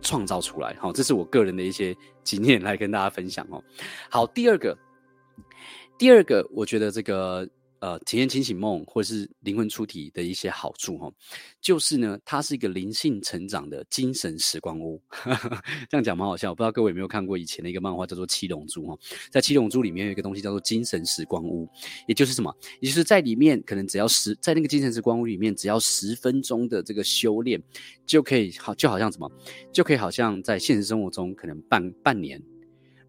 [0.01, 0.75] 创造出来。
[0.79, 3.63] 好，这是我个人的一些经验来跟大家分享哦。
[4.09, 4.77] 好，第二个，
[5.97, 7.47] 第二个，我觉得这个。
[7.83, 11.11] 呃，体验清醒梦或是灵魂出体的一些好处哈，
[11.59, 15.01] 就是呢，它是一个灵性成长的精神时光屋。
[15.91, 18.97] 这样讲蛮好笑，我不知道各位有没有看过以前的一个漫画叫做《七龙珠》哈，
[19.29, 21.67] 在《七龙珠》里面有一个东西叫做精神时光屋，
[22.07, 22.55] 也就是什么？
[22.79, 27.61] 也就是在里面可能只要十，在那个精神时光屋里面，只要十分钟的这个修炼，
[28.05, 29.29] 就可以好，就好像什么，
[29.73, 32.41] 就可以好像在现实生活中可能半半年。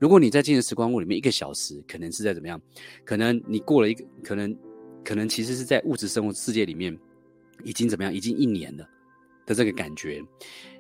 [0.05, 2.61] 如果你在精神时光屋里面一个小时，可能是在怎么样？
[3.07, 4.55] 可能你过了一个，可能
[5.03, 6.95] 可能其实是在物质生活世界里面
[7.63, 8.13] 已经怎么样？
[8.13, 8.87] 已经一年了
[9.47, 10.23] 的这个感觉，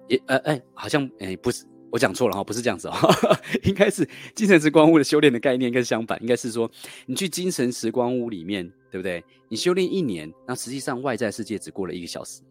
[0.09, 2.95] 也呃哎，好像哎不是，我讲错了哈，不是这样子哦，
[3.65, 6.71] 应该是精神时光屋的修炼的概念，跟相反，应该是说
[7.07, 9.25] 你去精神时光屋里面，对不对？
[9.49, 12.43] 你修炼一年，那实际上外在世界只过了一个小时。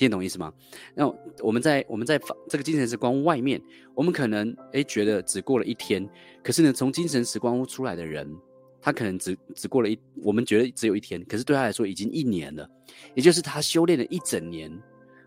[0.00, 0.52] 听懂意思吗？
[0.94, 1.06] 那
[1.42, 3.60] 我们在我们在这个精神时光屋外面，
[3.94, 6.08] 我们可能诶觉得只过了一天，
[6.42, 8.26] 可是呢，从精神时光屋出来的人，
[8.80, 12.68] 他可能只只过了一，我们觉得只有一天，可是对他来说已经一年了，
[13.14, 14.72] 也就是他修炼了一整年，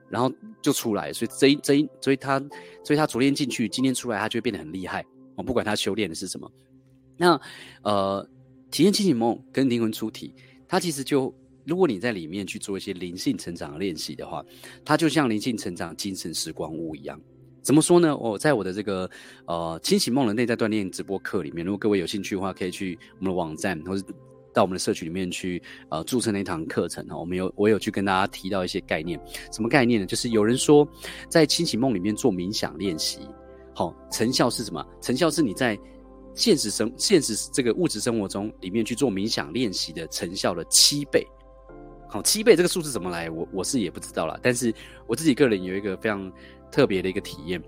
[0.10, 0.32] 然后
[0.62, 2.40] 就出来，所以这一这一，所以他
[2.84, 5.06] 所以他昨天进去，今天出来，他就会变得很厉害。
[5.36, 6.52] 我不管他修炼的是什么，
[7.16, 7.40] 那
[7.84, 8.28] 呃，
[8.72, 10.34] 体验清醒梦跟灵魂出体，
[10.68, 11.32] 它其实就
[11.66, 14.44] 如果你在里面去做一些灵性成长的练习的话，
[14.84, 17.20] 它就像灵性成长精神时光屋一样。
[17.62, 18.18] 怎么说呢？
[18.18, 19.10] 我在我的这个
[19.46, 24.06] 呃清醒梦的内在锻炼直播课里面，如果各位有兴趣的话，可以去我们的网站或者
[24.54, 27.18] 到我们的社群里面去呃注册那堂课程哈。
[27.18, 29.18] 我们有我有去跟大家提到一些概念，
[29.50, 30.06] 什么概念呢？
[30.06, 30.86] 就是有人说
[31.30, 33.20] 在清醒梦里面做冥想练习，
[33.74, 34.86] 好、哦、成效是什么？
[35.02, 35.80] 成效是你在
[36.36, 41.26] 现实生现实这个物质生活中里面去做冥想练习的成效的七倍。
[42.14, 43.28] 好，七倍这个数字怎么来？
[43.28, 44.40] 我我是也不知道啦。
[44.40, 44.72] 但是
[45.08, 46.32] 我自己个人有一个非常
[46.72, 47.60] 特别的一个体验。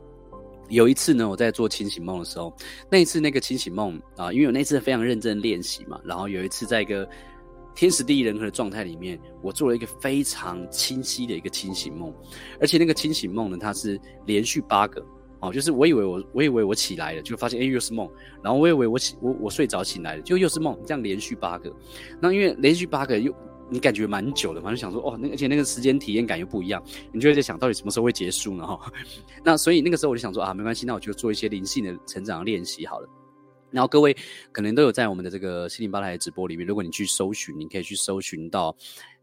[0.69, 2.55] 有一次呢，我在做清醒梦的时候，
[2.87, 7.09] 那一次那个清醒梦啊，因为我那次非常认真练习嘛，然后有一次在一个
[7.73, 12.13] 天时地利人和的状态里面，我做了一个非常清晰的一个清醒梦，
[12.61, 15.03] 而且那个清醒梦呢，它是连续八个
[15.39, 18.07] 哦，就是我以为我我以为我起来了，就发现哎又是梦，
[18.43, 21.75] 然后我以为我起我我睡着醒来了，就又是梦，这样连续八个，
[22.21, 23.33] 那因为连续八个又。
[23.69, 28.65] 你感觉蛮久的嘛，就想说哦，那而且那个时间体验感又不一样，你就会在想到底什么时候会结束呢？
[28.65, 28.91] 哈，
[29.43, 33.09] 那所以那个时候我就想说啊，没关系，那我就做一些灵性的成长练习好了。
[33.71, 34.15] 然后各位
[34.51, 38.71] 可能都有在我们的这个心灵吧台直播里面，如果你去搜寻，你可以去搜寻到《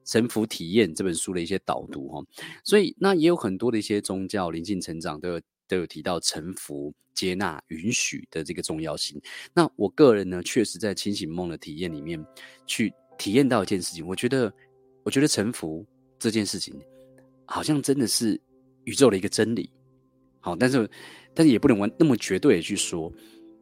[0.05, 2.23] 臣服体验》这本书的一些导读哈。
[2.65, 9.19] 所以那也有很多的一些宗教灵性成长都有都有提到臣服、接纳、允许的这个重要性。
[9.55, 12.23] 那我个人呢，确实在清醒梦的体验里面
[12.67, 12.93] 去。
[13.23, 14.53] 体验到一件事情，我觉得，
[15.05, 15.87] 我觉得臣服
[16.19, 16.75] 这件事情，
[17.47, 18.41] 好像真的是
[18.83, 19.71] 宇宙的一个真理。
[20.41, 20.91] 好，但是，
[21.33, 23.13] 但是也不能完那么绝对的去说。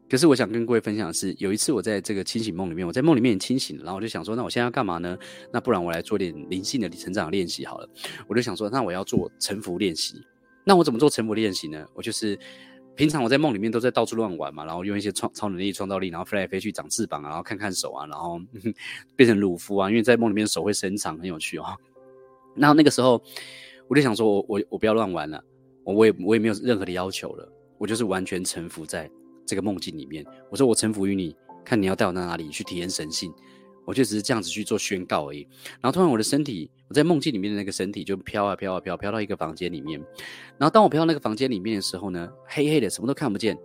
[0.09, 5.19] 可是，我想跟各位分享的是，有一次我在这个清醒梦里面，我在梦里面清醒，然后我就想说，那我现在要干嘛呢？
[5.53, 7.89] 那不然我来做点灵性的成长练习好了。
[8.29, 10.15] 我就想说，那我要做臣服练习。
[10.65, 11.87] 那我怎么做臣服练习呢？
[11.93, 12.39] 我就是。
[12.97, 18.39] 平常我在梦里面都在到处乱玩嘛，然后用一些超超能力、创造力，然后飞来飞去、长翅膀啊，然后看看手啊，然后
[19.17, 21.65] 变成鲁夫啊，因为在梦里面手会伸长，很有趣哦。
[22.55, 23.23] 然后那个时候
[23.89, 25.43] 我就想说我，我我我不要乱玩了，
[25.85, 29.11] 我我也我也没有任何的要求了，我就是完全臣服在
[29.47, 30.25] 这个梦境里面。
[30.51, 33.33] 我说我臣服于你，看你要带我到哪里去体验神性。
[33.85, 35.47] 我就只是这样子去做宣告而已，
[35.81, 39.99] 然后突然我的身体，我在梦境里面的那个身体就飘啊飘啊飘，飘到一个房间里面。
[40.59, 43.57] 然后当我飘到那个房间里面的时候呢，黑黑的，什么都看不见。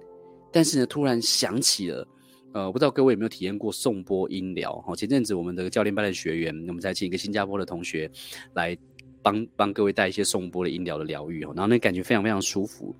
[0.51, 2.07] 但是呢，突然想起了，
[2.53, 4.73] 呃，不知道各位有没有体验过颂钵音疗？
[4.81, 8.09] 哈，前阵子我们的教练班的学员，我们在请一个新加坡的同学
[8.53, 8.77] 来
[9.21, 12.95] 帮帮各位带一些颂钵的音疗的疗愈哦，然后那感觉非常非常舒服。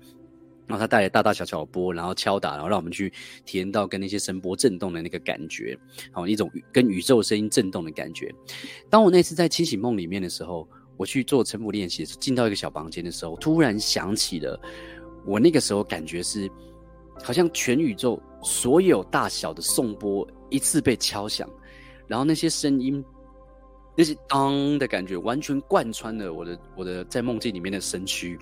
[0.66, 3.12] 然后他带来大大小小的波，然后敲打，然后让我们去
[3.44, 5.78] 体验到跟那些声波震动的那个感觉，
[6.10, 8.34] 好，一种跟宇宙声音震动的感觉。
[8.90, 14.60] 当我那次在清醒梦里面的时候，我去做臣服练习，进到一个小房间的时候，突然想起了
[15.24, 16.50] 我那个时候感觉是，
[17.22, 21.48] 好像全宇宙所有大小的颂钵一次被敲响，
[22.08, 23.04] 然后那些声音，
[23.96, 28.36] 那些当的感觉，完全贯穿了我的我的在梦境里面的身躯。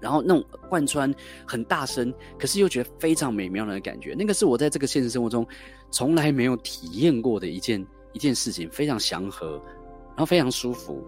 [0.00, 1.14] 然后那种贯穿
[1.46, 5.46] 很大声，可是又觉得非常美妙的感觉，那个是我在这个现实生活中
[5.90, 9.60] 从来没有体验过的一件一件事情，非常祥和，
[10.08, 11.04] 然后非常舒服，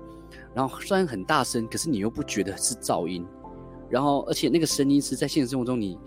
[0.55, 3.27] 然后虽然很大声，可是你又不觉得是噪音，
[3.89, 5.99] 然后而且那个声音是在现实生活中你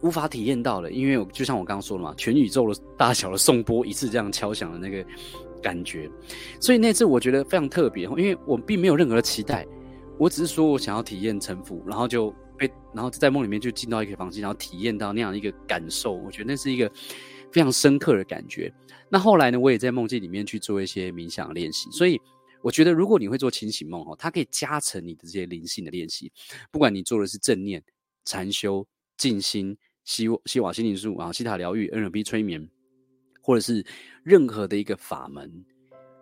[0.00, 5.04] 无法体验到的，因为我就像我刚刚说的嘛，全宇宙的大小的颂钵一次这样敲响的那个
[5.60, 6.08] 感觉，
[6.60, 9.66] 所以那次我觉得非常特别，因为我并没有任何的期待。
[10.18, 16.12] 我只是说，我想要体验臣服，然后就被，然后在梦里面就进到一个房间，然后体验到那样一个感受。
[16.12, 16.90] 我觉得那是一个
[17.52, 18.72] 非常深刻的感觉。
[19.08, 21.88] 那后来呢，我也在梦境里面去做一些冥想练习。
[21.92, 22.20] 所以
[22.62, 26.32] 我觉得，如果你会做清醒梦，哈，它可以加成你的这些灵性的练习。
[26.72, 27.80] 不管你做的是正念、
[28.24, 28.84] 禅修、
[29.16, 32.68] 静心、西西瓦心灵术啊、西塔疗愈、NLP 催眠，
[33.40, 33.86] 或者是
[34.24, 35.64] 任何的一个法门。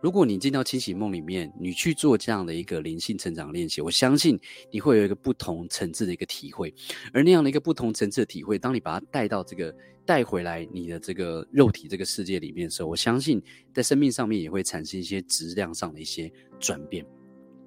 [0.06, 4.38] 如果你进到清醒梦里面，你去做这样的一个灵性成长练习，我相信
[4.70, 6.72] 你会有一个不同层次的一个体会。
[7.12, 13.42] 而那样的一个不同层次的体会，当你把它带到这个带回来你的这个肉体这个世界里面的时候，我相信
[13.74, 17.04] 在生命上面也会产生一些质量上的一些转变。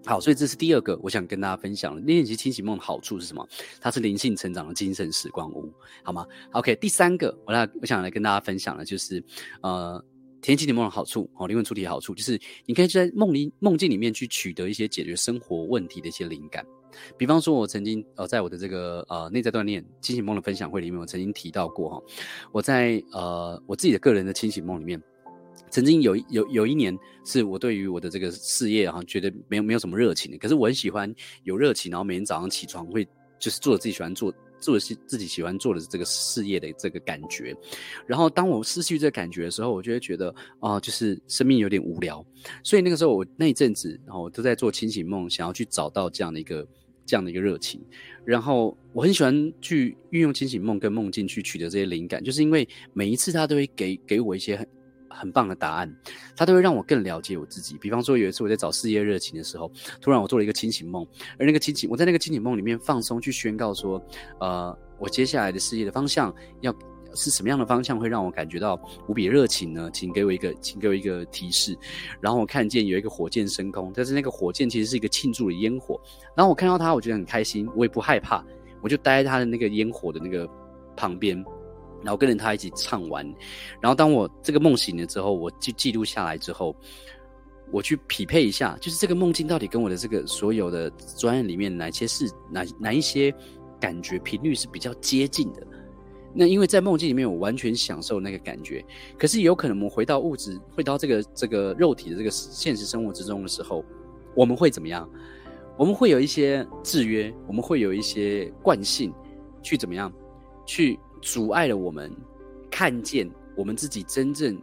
[0.06, 3.45] 好，所以这是第二个我想跟大家分享的练习清醒梦的好处是什么？
[3.82, 5.69] 它是灵性成长的精神时光屋，
[6.04, 9.21] 好吗？OK，第三个我来我想来跟大家分享的就是
[9.62, 10.02] 呃。
[10.41, 16.65] 体验清醒梦的好处，哦，灵魂出体的好处就是，你可以在梦里梦境里面去取得一些解决生活问题的一些灵感。
[17.17, 22.02] 比方说，我曾经呃，在我的这个呃内在锻炼清醒梦的分享会里面，我曾经提到过哈，
[22.52, 25.02] 我在呃我自己的个人的清醒梦里面，
[25.69, 31.13] 曾经有有有一年，是我对于我的这个事业哈，觉得没有没有什么热情的，可是我很喜欢
[31.44, 37.55] 有热情，然后每天早上起床会就是做自己喜欢做做自自己喜欢做的这个事业的这个感觉。
[38.05, 42.25] 然后当我失去这个感觉的时候，我就会觉得啊、就是生命有点无聊。
[42.63, 46.67] 所以那个时候我那一阵子，然后我都在做清醒梦，想要去找到这样的一个
[47.05, 47.81] 这样的一个热情。
[48.25, 54.67] 然后我很喜欢去运用清醒梦跟梦境去取得这些灵感，就是因为每一次他都会给给我一些很。
[55.10, 55.93] 很棒的答案，
[56.35, 57.77] 它都会让我更了解我自己。
[57.79, 61.05] 比方说，有一次我在找事业热情的时候，突然我做了一个清醒梦，
[61.37, 64.01] 而那个清醒，我在那个清醒梦里面放松，去宣告说，
[64.39, 66.73] 呃，我接下来的事业的方向要
[67.15, 69.89] 是什么样的方向，会让我感觉到无比热情呢？
[69.91, 71.75] 请给我一个，请给我一个提示。
[72.21, 75.99] 然后我看见有一个火箭升空，但是那个火箭其实是一个庆祝的烟火。
[76.35, 78.45] 然后我看到它，我觉得很开心，我也不害怕，
[78.81, 80.47] 我就待在它的那个烟火的那个
[80.95, 81.43] 旁边。
[82.04, 83.25] 然后跟着他一起唱完，
[83.81, 86.75] 然后当我这个梦醒了之后，我记记录下来之后，
[87.71, 93.33] 我去匹配一下，就是这个梦境到底跟我的这个所有的专案里面哪些是哪哪一些
[93.79, 95.62] 感觉频率是比较接近的。
[96.33, 98.85] 那因为在梦境里面，我完全享受那个感觉，
[99.17, 103.83] 可是有可能我们回到物质，回到这个这个肉体的这个现实生活之中的时候，
[104.35, 105.10] 我们会怎么样？
[105.75, 109.13] 我们会有一些制约，我们会有一些惯性，
[109.62, 110.12] 去怎么样？
[110.65, 111.00] 去。
[111.21, 112.11] 阻碍了我们
[112.69, 114.61] 看见我们自己真正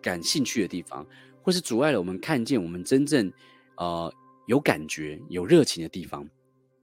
[0.00, 1.06] 感兴趣的地方，
[1.42, 3.32] 或是阻碍了我们看见我们真正
[3.76, 4.12] 呃
[4.46, 6.28] 有感觉、有热情的地方。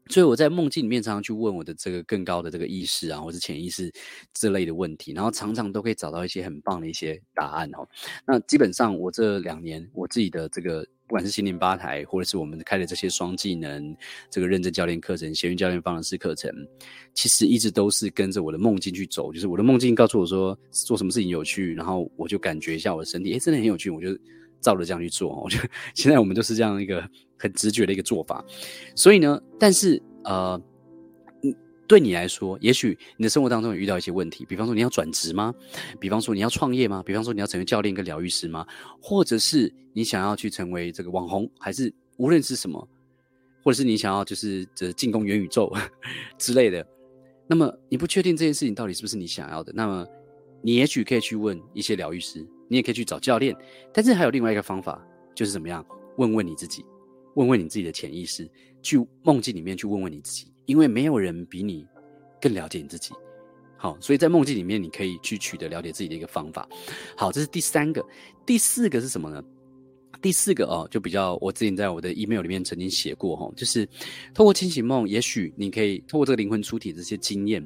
[0.09, 3.91] 所以我在梦境里面常常去问我的这个更高的这个意识啊，或是潜意识
[4.33, 7.87] 之类的问题，然后常常都可以找到一些很棒的一些答案哦。
[8.27, 10.85] 那基本上我这两年我自己的这个。
[11.09, 13.97] 不管是心灵吧台，或者是我们开的这些双技能，
[14.29, 16.53] 这个认证教练课程、闲云教练方程式课程，
[17.15, 19.33] 其实一直都是跟着我的梦境去走。
[19.33, 24.09] 就是我的梦境告诉我说做什么事情有趣，然后我就感觉一下我的身体，诶，真的很有趣，我就
[24.61, 25.41] 照着这样去做。
[25.43, 27.07] 我觉得 现在我们就是这样一个
[27.37, 28.43] 很直觉的一个做法。
[28.95, 30.61] 所以呢，但是呃。
[31.87, 35.51] 对你来说，也许你的生活当中有遇到一些问题，比方说你要转职吗？
[35.99, 37.01] 比方说你要创业吗？
[37.03, 38.63] 比方说你要成为教练跟疗愈师吗？
[39.01, 42.87] 或者是你想要去成为这个网红，还是无论是什么，
[43.63, 45.73] 或者是你想要就是这进攻元宇宙
[46.37, 46.85] 之类的？
[47.47, 49.73] 那么你不确定这件事情到底是不是你想要的？
[49.75, 50.05] 那么
[50.61, 53.53] 你也许可以去问一些疗愈师，你也可以去找教练，
[53.93, 55.05] 但是还有另外一个方法，
[55.35, 55.85] 就是怎么样？
[56.17, 56.85] 问问你自己，
[57.35, 58.49] 问问你自己的潜意识，
[58.81, 60.45] 去梦境里面去问问你自己。
[60.65, 61.83] 因为没有人比你
[62.39, 63.11] 更了解你自己，
[63.75, 66.69] 好，所以在梦境里面，你可以去取得了解自己的一个方法。
[67.17, 68.05] 好，这是第三个，
[68.45, 69.43] 第四个是什么呢？
[70.21, 73.87] 第四个哦，就比较我之前在我的 email 里面曾经写过哈，就是
[74.31, 77.65] 透过清醒梦，也许你可以透过这个灵魂出体这些经验，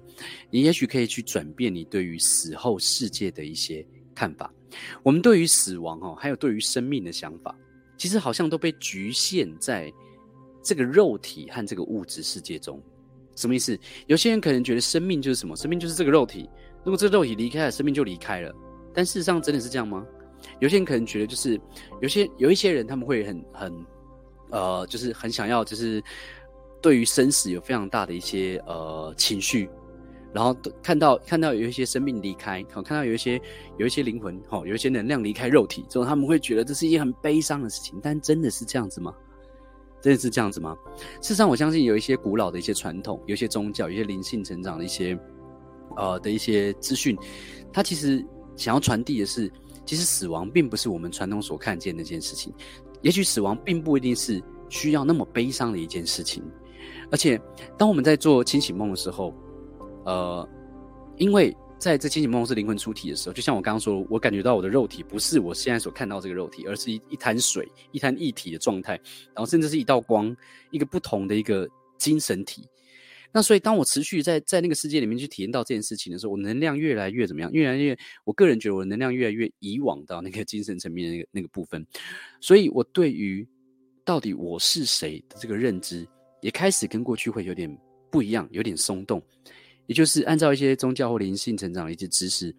[0.50, 3.86] 你也许可以去转变你对于死后世界的一些
[4.16, 4.54] 看法。
[5.02, 7.56] 我们对于死亡哦，还有对于生命的想法，
[7.98, 9.92] 其实好像都被局限在
[10.62, 12.82] 这个肉体和这个物质世界中。
[13.36, 13.78] 什么意思？
[14.08, 15.56] 有些人可能觉得生命就是什么？
[15.56, 16.50] 生命就是这个肉体。
[16.84, 18.54] 如果这个肉体离开了，生命就离开了。
[18.94, 20.06] 但事实上真的是这样吗？
[20.60, 21.60] 有些人可能觉得，就是
[22.02, 23.86] 有些有一些人他们会很很
[24.52, 26.04] 呃，就是很想要，就是
[26.82, 29.68] 对于生死有非常大的一些呃情绪。
[30.34, 33.40] 然后看到看到有一些生命离开，好看到有一些
[33.78, 38.00] 有一些灵魂，好有一些能量离开肉体之后，他们会觉得这是一件很悲伤的事情。
[38.02, 39.14] 但真的是这样子吗？
[40.02, 40.76] 真的是这样子吗？
[41.22, 45.18] 事实上，我相信有一些古老的一些传统，有一些宗教，有一些灵性成长的一些，
[45.96, 47.18] 呃的一些资讯，
[47.72, 48.26] 它其实
[48.58, 49.50] 想要传递的是，
[49.86, 52.52] 其实死亡并不是我们传统所看见的那件事情。
[53.02, 56.44] 也许死亡并不一定是需要那么悲伤的一件事情。
[57.12, 57.40] 而且，
[57.78, 59.34] 当我们在做清醒梦的时候，
[60.06, 60.48] 呃，
[61.18, 61.56] 因为。
[61.80, 68.94] 在这清醒梦是灵魂出体的时候，就像我刚刚说，我感觉到我的肉体不是我现在所看到这个肉体，而是一一滩水、一滩液体的状态，
[69.36, 70.34] 然后甚至是一道光，
[70.72, 72.66] 一个不同的一个精神体。
[73.34, 77.52] 那所以，当我持续在在那个世界里面去体验到这件事情的时候，我能量越来越怎么样？
[77.52, 81.86] 越来越，我个人觉得我能量越来越移往到那个精神层面的那个那个部分。
[82.40, 83.46] 所以我对于
[84.06, 86.08] 到底我是谁的这个认知，
[86.40, 87.78] 也开始跟过去会有点
[88.10, 89.22] 不一样，有点松动。
[89.86, 92.56] 也就是按照一些宗教或灵性成长的一些知识，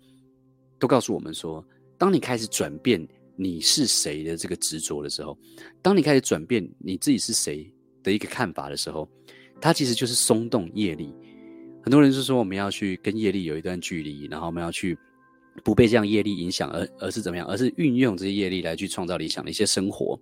[0.78, 1.64] 都告诉我们说，
[1.96, 3.06] 当你开始转变
[3.36, 5.36] 你是谁的这个执着的时候，
[5.80, 7.72] 当你开始转变你自己是谁
[8.02, 9.08] 的一个看法的时候，
[9.60, 11.12] 它其实就是松动业力。
[11.82, 14.96] 很多人是说我们要去跟业力有一段距离，然后我们要去
[15.62, 17.46] 不被这样业力影响，而而是怎么样？
[17.46, 20.18] 而是运用这些业力来去创造理想的一些生活。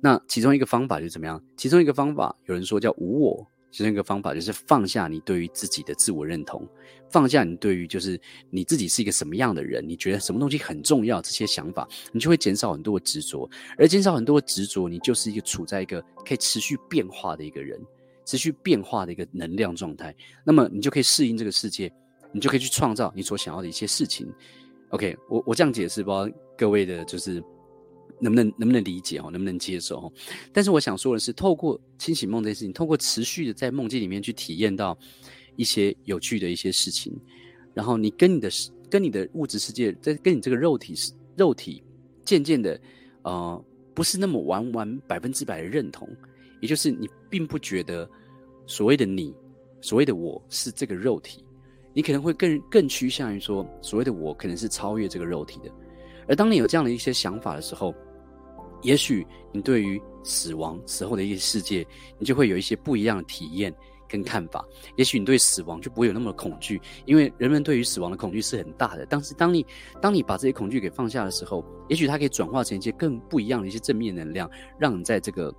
[0.00, 1.42] 那其中一个方法就是怎么样？
[1.56, 3.46] 其中一个方法有人说叫无我。
[3.70, 6.66] 其中一个方法就是放下你对于自己的自我认同，
[7.10, 17.80] 放下你对于就是你自己是一个什么样的人，你觉得什么东西很重要，这些想法，你就会减少很多的执着，而减少很多的执着，你就是一个处在一个可以持续变化的一个人。
[18.24, 20.14] 持续变化的一个能量状态，
[20.44, 21.90] 那么你就可以适应这个世界，
[22.30, 24.30] 你就可以去创造你所想要的一些事情。
[24.90, 27.42] OK，我我这样解释，不知道各位的就是
[28.20, 30.12] 能不能能不能理解哦，能不能接受？
[30.52, 34.96] 但是我想说的是，透过清醒梦这件事情，透过持续的在梦境里面去体验到
[35.56, 37.16] 一些有趣的一些事情，
[37.74, 38.50] 然后你跟你的
[38.90, 40.94] 跟你的物质世界，在跟你这个肉体
[41.36, 41.82] 肉体
[42.24, 42.80] 渐渐的
[43.22, 43.64] 呃，
[43.94, 46.08] 不是那么完完百分之百的认同，
[46.60, 48.08] 也就是你并不觉得
[48.66, 49.34] 所谓的你，
[49.80, 51.44] 所谓的我是这个肉体。
[51.94, 55.70] 你可能会更更趋向于说，所谓的我可能是超越这个肉体的。
[56.28, 57.92] 而当你有这样的一些想法的时候，
[58.82, 61.86] 也许你对于死亡死后的一些世界，
[62.18, 63.74] 你就会有一些不一样的体验
[64.08, 64.64] 跟看法。
[64.96, 69.06] 也许你对死亡就不会有那么恐惧，因为人们对于死亡的恐惧是很大的。
[69.06, 69.64] 但是当你
[70.00, 75.54] 当你把这些恐惧给放下的时候，也许它可以转化成一些更不一样的一些正面能量，让你在这个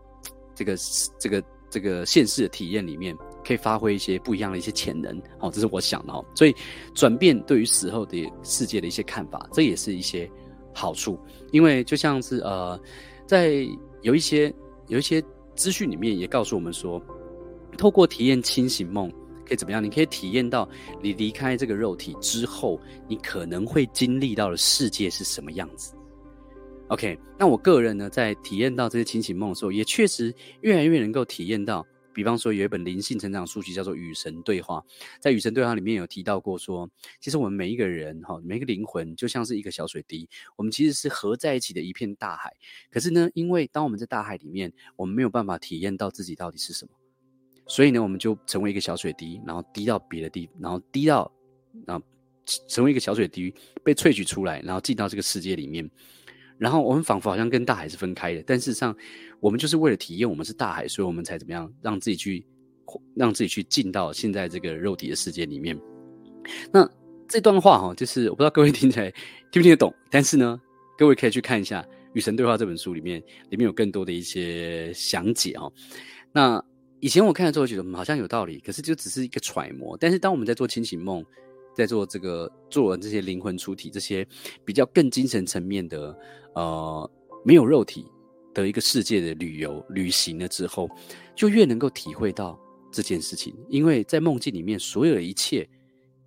[0.56, 0.76] 这个
[1.20, 3.16] 这个这个现世的体验里面。
[3.42, 6.24] 可以发挥一些不一样的一些潜能，哦，这是我想的哦。
[6.36, 6.54] 所以
[6.94, 10.30] 转变对于死后的世界的一些看法，这也是一些
[10.74, 11.20] 好处。
[11.52, 12.80] 因为就像是呃，
[13.26, 13.68] 在
[14.02, 14.54] 有一些
[14.88, 15.24] 有一些
[15.56, 17.02] 资讯里面也告诉我们说，
[17.78, 19.12] 透过体验清醒梦
[19.46, 19.84] 可以怎么样？
[19.84, 20.68] 你可以体验到
[21.02, 25.94] 你离开这个肉体之后，你可能会经历到的世界是什么样子。
[26.90, 31.86] OK，那我个人呢，在体验到这些清醒梦的时候，也确实越来越能够体验到。
[32.14, 34.80] 比方说，有一本灵性成长书籍叫做《与神对话》。
[35.20, 36.90] 在《与神对话》里面有提到过说，
[37.22, 42.52] 其实我们每一个人哈，每一个灵魂就像是一个小水滴，我们其实是合在一起的一片大海。
[42.92, 46.92] 可是呢，因为当我们在大海里面，我们没有办法体验到自己到底是什么，
[47.68, 51.32] 所以呢，我们就成为一个小水滴，然后滴到别的地，然后滴到，
[51.86, 52.06] 然后
[52.68, 53.54] 成为一个小水滴
[53.84, 55.90] 被萃取出来，然后进到这个世界里面。
[56.60, 58.96] 然后我们仿佛好像跟大海是分开的，但事实上，
[59.40, 62.46] 我们就是为了体验我们是大海，所以我们才怎么样让自己去，
[63.16, 65.80] 让自己去进到现在这个肉体的世界里面。
[66.72, 66.88] 那
[67.28, 69.10] 这段话哈，就是我不知道各位 听起来
[69.52, 70.60] 听不听得懂，但是呢，
[70.98, 71.82] 各位可以去看一下
[72.14, 75.72] 《与神对话》这本书里面，里面有更多的一些详解哦。
[76.34, 76.62] 那
[77.00, 79.96] 以前我看了之后觉得好像有道理，可是就只是一个揣摩。
[79.98, 81.24] 但是当我们在做清醒梦，
[81.74, 84.28] 在做这个做完这些灵魂出体这些
[84.66, 86.18] 比较更精神层面的。
[86.56, 87.12] 呃，
[87.46, 88.06] 没有肉体
[88.54, 90.90] 的一个世界的旅游旅行了之后，
[91.36, 92.60] 就越能够体会到
[92.92, 93.56] 这件事情。
[93.70, 95.66] 因为在梦境里面，所有的一切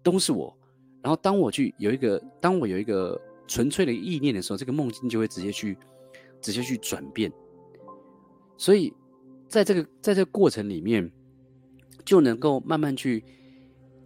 [0.03, 0.57] 都是我。
[1.03, 5.77] 然后，当我去有一个，当我有一个纯粹的意念的时候，这个梦境就会直接去
[6.41, 7.31] 直接去转变。
[8.57, 8.95] 所以，
[9.49, 11.11] 在这个在这个过程里面，
[12.05, 13.23] 就能够慢慢去。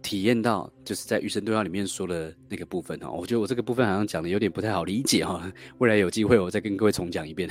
[0.07, 7.49] 体验到就是在《与神对话》里面说的那个部分哈，我觉得我这个部分好像讲的有点不太好理解哈， 未来有机会我再跟各位重讲一遍。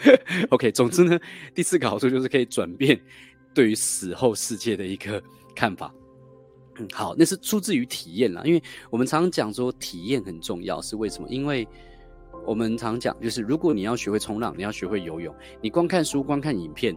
[0.52, 1.18] OK，总之呢，
[1.54, 3.00] 第四个好处就是可以转变
[3.54, 5.22] 对于死后世界的一个
[5.56, 5.90] 看法。
[6.76, 11.26] 嗯，好，那是出自于体验啦，因为我们常讲说体验很重要，是为什么？
[11.30, 11.66] 因为
[12.46, 16.94] 我们常讲就是，如果你要学会冲浪，你要学会游泳，你光看书、光看影片，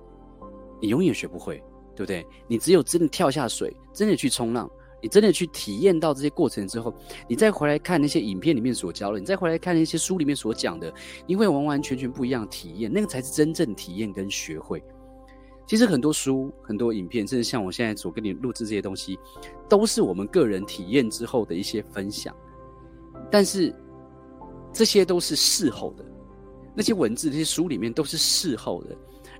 [0.81, 1.63] 你永远学不会，
[1.95, 2.27] 对不对？
[2.45, 4.69] 你只有真的跳下水，真的去冲浪。
[5.01, 6.93] 你真的去体验到这些过程之后，
[7.27, 10.91] 你再回来看那些影片里面所教的，你再回来看那些书里面所讲的，
[11.25, 14.83] 你会完完全全不一样的体验，那个才是真正体验跟学会。
[15.67, 19.19] 其实很多书、很多影片，甚至像我现在所跟你录制这些东西，
[19.67, 22.35] 都是我们个人体验之后的一些分享。
[23.29, 23.75] 但是
[24.71, 26.05] 这些都是事后的，
[26.73, 28.95] 那些文字、那些书里面都是事后的。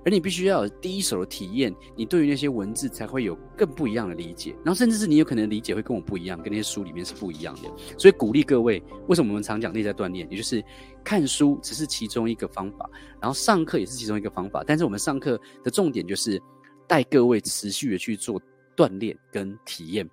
[0.08, 7.70] 而你必须要有第一手的体验，你对于那些文字才会有更不一样的理解，然后甚至是你有可能理解会跟我不一样，跟那些书里面是不一样的。
[7.98, 10.26] 所以鼓励各位，为什么我们常讲内在锻炼？
[10.30, 10.64] 也就是
[11.04, 12.88] 看书只是其中一个方法，
[13.20, 14.64] 然后上课也是其中一个方法。
[14.66, 16.40] 但是我们上课的重点就是
[16.86, 18.40] 带各位持续的去做
[18.74, 20.08] 锻炼跟体验。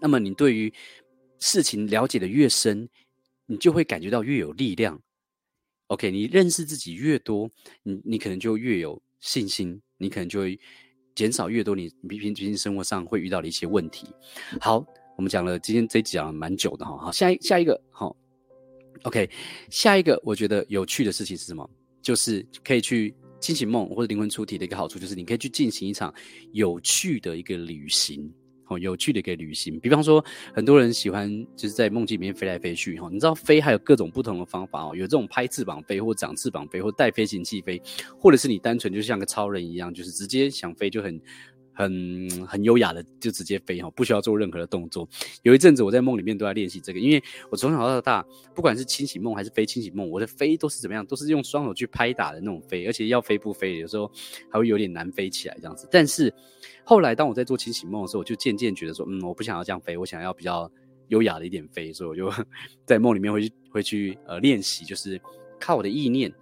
[0.00, 0.72] 那么你对于
[1.38, 2.88] 事情了解的越深，
[3.44, 4.98] 你就会感觉到越有力量。
[5.88, 7.50] OK，你认识自己越多，
[7.82, 8.98] 你你可能就越有。
[9.20, 10.58] 信心，你可能就会
[11.14, 14.06] 减少越多你平平均生活上会遇到的一些问题。
[14.60, 14.84] 好，
[15.16, 18.16] 我们讲了今天这一集讲了蛮久的哈，好，下一下一个好
[19.02, 19.28] ，OK，
[19.70, 21.68] 下一个我觉得有趣的事情是什么？
[22.00, 26.14] 就是可以去清醒梦或者灵魂出体的一个好处，就是你可以去进行一场
[26.52, 28.32] 有趣的一个旅行。
[28.68, 37.80] 哦，有趣的一个旅行，比方说，很多人喜欢就是在梦境里面飞来飞去，哈，你知道飞还有各种不同的方法哦，有这种拍翅膀飞，或长翅膀飞，或带飞行器飞，
[38.18, 41.20] 或者是你单纯就像个超人一样，就是直接想飞就很
[41.78, 45.08] 很很优雅的就直接飞哈，不需要做任何的动作。
[45.42, 54.10] 有一阵子我在梦里面都在练习这个，因为我从小到大，不管是清醒梦还是非清醒梦，我的飞都是怎么样，都是用双手去拍打的那种飞，而且要飞不飞，有时候
[54.50, 55.88] 还会有点难飞起来这样子。
[55.88, 56.34] 但是
[56.82, 60.68] 后来当我在做清醒梦的时候，我就渐渐觉得说，嗯，我不想要这样飞，我想要比较
[61.10, 62.44] 优雅的一点飞，所以我就
[62.84, 65.20] 在梦里面会去会去呃练习，就是
[65.60, 66.32] 靠我的意念，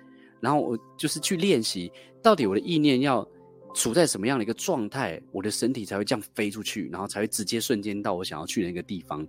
[0.40, 3.28] 然后我就是去练习，到底我的意念要
[3.76, 9.24] 处在什么样的一个状态，我的身体才会这样飞出去，然后才会直接瞬间到我想要去的那个地方。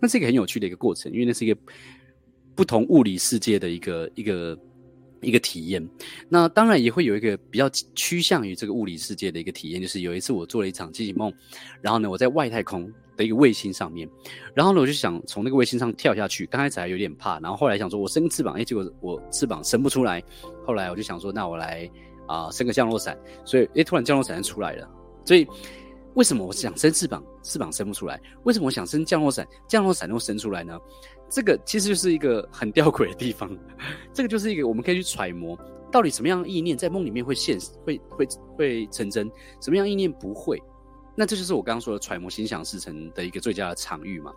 [0.00, 1.58] 那是一个很有趣的一个过程，因为那是一个
[2.54, 4.56] 不同物理世界的一个一个
[5.20, 5.88] 一个体验。
[6.28, 11.32] 那当然也会有一个比较趋向于这个物理世界的一个体验，就是有一次我做了一场清醒梦，
[11.80, 14.08] 然后呢，我在外太空的一个卫星上面，
[14.54, 20.22] 然后呢，我就想从那个卫星上跳下去，刚开始还有点怕，然后后来想说我伸个翅膀，哎，结果我翅膀伸不出来，
[20.64, 21.90] 后来我就想说，那我来。
[22.28, 24.90] 啊，伸个降落伞，所以诶，突然降落伞就出来了。
[25.24, 25.46] 所以
[26.16, 28.20] 为什么我想伸翅膀，翅膀伸不出来？
[28.44, 30.78] 为什么我想伸降落伞，降落伞又伸出来呢？
[31.28, 33.54] 这个其实就是一个很吊诡的地方。
[34.14, 35.58] 这个就是一个我们可以去揣摩，
[35.92, 40.60] 到底什么样的意念在梦里面会现实，会会会成真，什么样意念不会？
[41.14, 44.32] 那这就是我刚刚说的揣摩心想事成的一个最佳的场域嘛。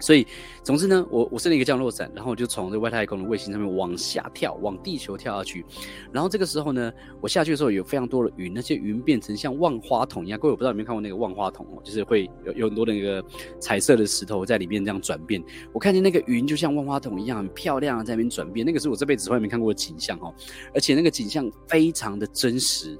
[0.00, 0.26] 所以，
[0.62, 5.64] 总之呢，我我伸了一个降落伞，然后我就从这外太空的卫星上面往下跳，往地球跳下去。
[6.12, 10.38] 然后这个时候呢，我下去的时候有非常多的云，那些云变成像万花筒一样。
[10.38, 13.24] 各位我不知道有没有看过那个万花筒哦，就是会有有很多那个
[13.60, 15.42] 彩色的石头在里面这样转变。
[15.72, 18.64] 我看见那个云就像万花筒一样很漂亮，在那边转变。
[18.64, 20.32] 那个是我这辈子从来没看过的景象哦，
[20.74, 22.98] 而且那个景象非常的真实，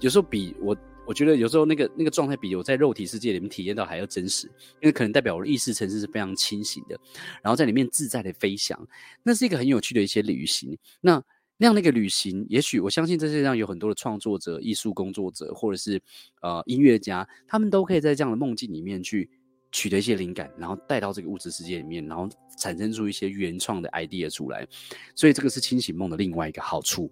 [0.00, 0.76] 有时候比我。
[1.06, 4.48] 我觉得有时候那个那个状态比我在肉体世界里面体验到还要真实，
[4.82, 6.98] 因为可能代表我的意识层次是非常清醒的，
[7.42, 8.76] 然后在里面自在的飞翔，
[9.22, 10.76] 那是一个很有趣的一些旅行。
[11.00, 11.22] 那
[11.56, 15.98] 那样的一个旅行，也许我相信这世界上有很多的创作者、艺术工作者，或者是
[16.42, 19.30] 呃音乐家，他们都可以在这样的梦境里面去
[19.70, 22.28] 取得一些灵感，然后带到这个物质世界里面，然后
[22.58, 24.66] 产生出一些原创的 idea 出来。
[25.14, 27.10] 所以这个是清醒梦的另外一个好处。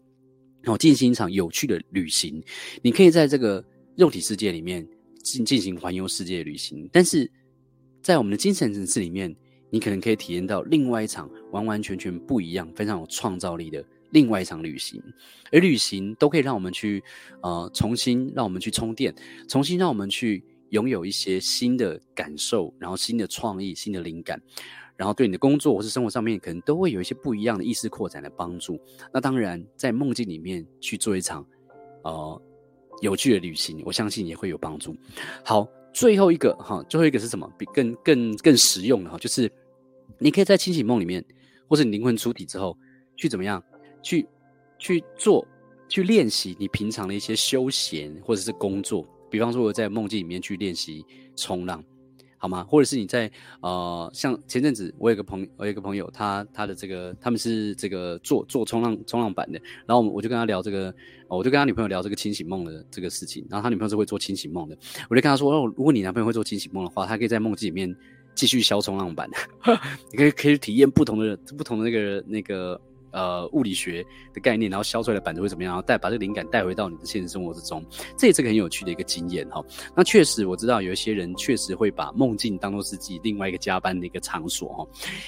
[0.61, 2.43] 然后进行一场有趣的旅行，
[2.83, 3.65] 你可以在这个。
[3.97, 4.87] 肉体世界里面
[5.23, 7.31] 进进行环游世界旅行，但是
[8.03, 9.35] 在我们的精神层次里面，
[9.71, 15.03] 你可能可以体验到另外一场完完全全不一样、非常有创造力的另外一场旅行。
[15.53, 17.03] 而旅行都可以让我们去
[17.43, 19.15] 呃重新让我们去充电，
[19.49, 24.43] 重新让我们去拥有一些新的感受，然后新的创意、新的灵感，
[24.97, 28.79] 然后对你的工作或是生活上面可能都会有一些不一样的意识扩展的帮助。
[29.13, 31.47] 那当然，在梦境里面去做一场
[32.03, 32.43] 呃。
[33.05, 34.97] 有趣的旅行，我相信也会有帮助。
[35.45, 37.47] 好，最后一个哈，最后一个是什么？
[37.59, 39.51] 比更更更实用的哈，就是
[40.19, 41.23] 你可以在清醒梦里面，
[41.69, 42.77] 或是你灵魂出体之后，
[43.15, 43.63] 去怎么样？
[44.03, 44.27] 去
[44.79, 45.47] 去做，
[45.87, 49.07] 去练习你平常的一些休闲或者是工作。
[49.31, 51.05] 比方说，我在梦境里面去练习
[51.37, 51.85] 冲浪。
[52.45, 52.63] 好吗？
[52.69, 53.31] 或者是你在
[53.63, 60.95] 呃，像前阵子我有个朋，我有个朋友，他他的这个他们是这个做做冲浪冲浪板的，然后我就跟他聊这个，
[61.27, 64.77] 我就跟他女朋友聊这个清醒梦的这个事情，然后他女朋友是会做清醒梦的，
[65.09, 67.97] 我就跟他说，哦，如果你男朋友会做清醒梦的话，他可以在梦境里面
[68.35, 69.27] 继续削冲浪板，
[70.13, 72.79] 你可以可以体验不同的不同的那个那个。
[73.15, 75.73] 呃，物理学的概念，然后削出来的板子会怎么样？
[75.73, 77.85] 然后带把这个灵感带回到你的现实生活之中，
[78.19, 79.65] 这也是个很有趣的一个经验哈。
[79.95, 84.87] 那确实我知道有一些人确实会把梦境当做是自己另外一个加班的一个场所哈。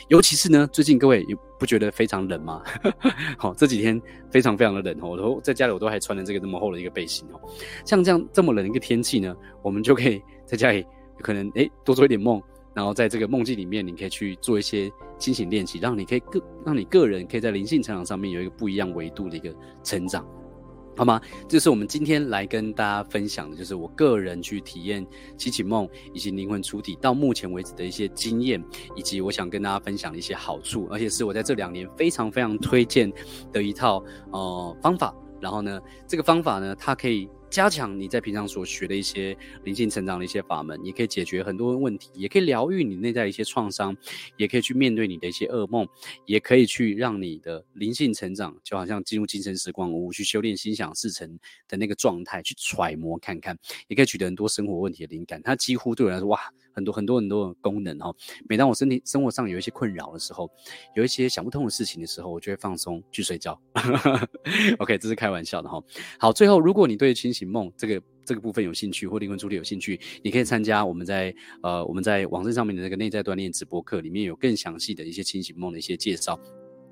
[0.09, 2.61] 尤其是呢，最近各位也不觉得非常冷吗？
[3.39, 7.41] 好，这几天非常非常的冷哦，我都在家里我都还穿了这个这么厚的一个背心哦。
[7.85, 10.85] 像这样这么冷的一个天气呢，我们就可以在家里
[11.21, 12.43] 可能诶多做一点梦。
[12.77, 19.51] 然后在这个梦境里面，你可以去做一些清醒练习，让你可以个让你个人可以在灵性成长上面有一个不一样维度的一个
[19.83, 20.23] 成长，
[20.95, 21.19] 好吗？
[21.49, 25.07] 这是我们今天来跟大家分享的，就是我个人去体验
[25.39, 28.63] 清醒梦以及灵魂出体到目前为止的一些经验，
[28.95, 33.11] 以及我想跟大家分享的一些好处，而且是我在这两年非常非常推荐
[33.55, 35.15] 的一套呃方法。
[35.41, 37.27] 然后呢，这个方法呢，它可以。
[37.49, 43.97] 加强你在平常所学的一些灵性成长的一些法门，也可以解决很多问题，也可以疗愈你内在的一些创伤，
[44.37, 45.89] 也可以去面对你的一些噩梦，
[46.27, 53.57] 也可以去让你的灵性成长，就好像进入精神时光屋去修炼心想事成的那个状态，去揣摩看看，
[53.89, 55.41] 也可以取得很多生活问题的灵感。
[55.43, 56.41] 它几乎对我来说，哇，
[56.77, 58.15] 很多很多很多的功能哦。
[58.49, 60.49] 每当我身体生活上有一些困扰的时候，
[60.95, 63.59] 有一些想不通的事情的时候，我就会放松去睡觉。
[64.79, 65.83] OK，这是开玩笑的哈。
[66.19, 76.39] 好，最后如果你对清醒梦这个这个部分有兴趣，或灵魂出体有兴趣，你可以参加我们在呃我们在网站上面的那个内在锻炼直播课，里面有更详细的一些清醒梦的一些介绍。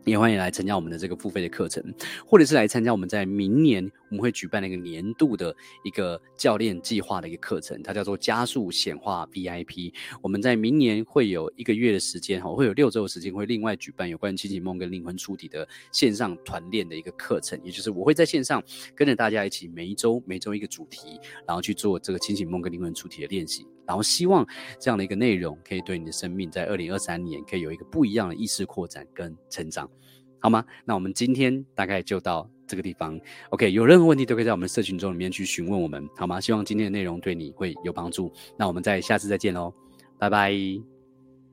[0.07, 1.83] 也欢迎来参加我们的这个付费的课程，
[2.27, 5.53] 或者是来参加我们在明年我们会举办了一个年度的
[5.83, 9.93] 一个教练计划的一个课程，它叫做加速显化 VIP。
[10.23, 18.63] 我们在明年会有一个月的时间哈，会有六周的时间，会另外举办有关于清醒梦跟灵魂出体的线上团练的一个课程，也就是我会在线上
[18.95, 24.47] 跟着大家一起每一周每周一个主题，然后去做这个清醒梦跟灵魂出体的练习，然后希望
[24.79, 29.91] 这样的一个内容可以对你的生命在二零二三年可以有一个不一样的意识扩展跟成长。
[30.39, 30.63] 好吗？
[30.85, 33.19] 那我们今天大概就到这个地方。
[33.51, 36.41] OK，有任何问题都可以在我们社群中里面去询问我们，好吗？
[36.41, 38.33] 希望今天的内容对你会有帮助。
[38.57, 39.73] 那我们在下次再见喽，
[40.19, 40.94] 拜拜。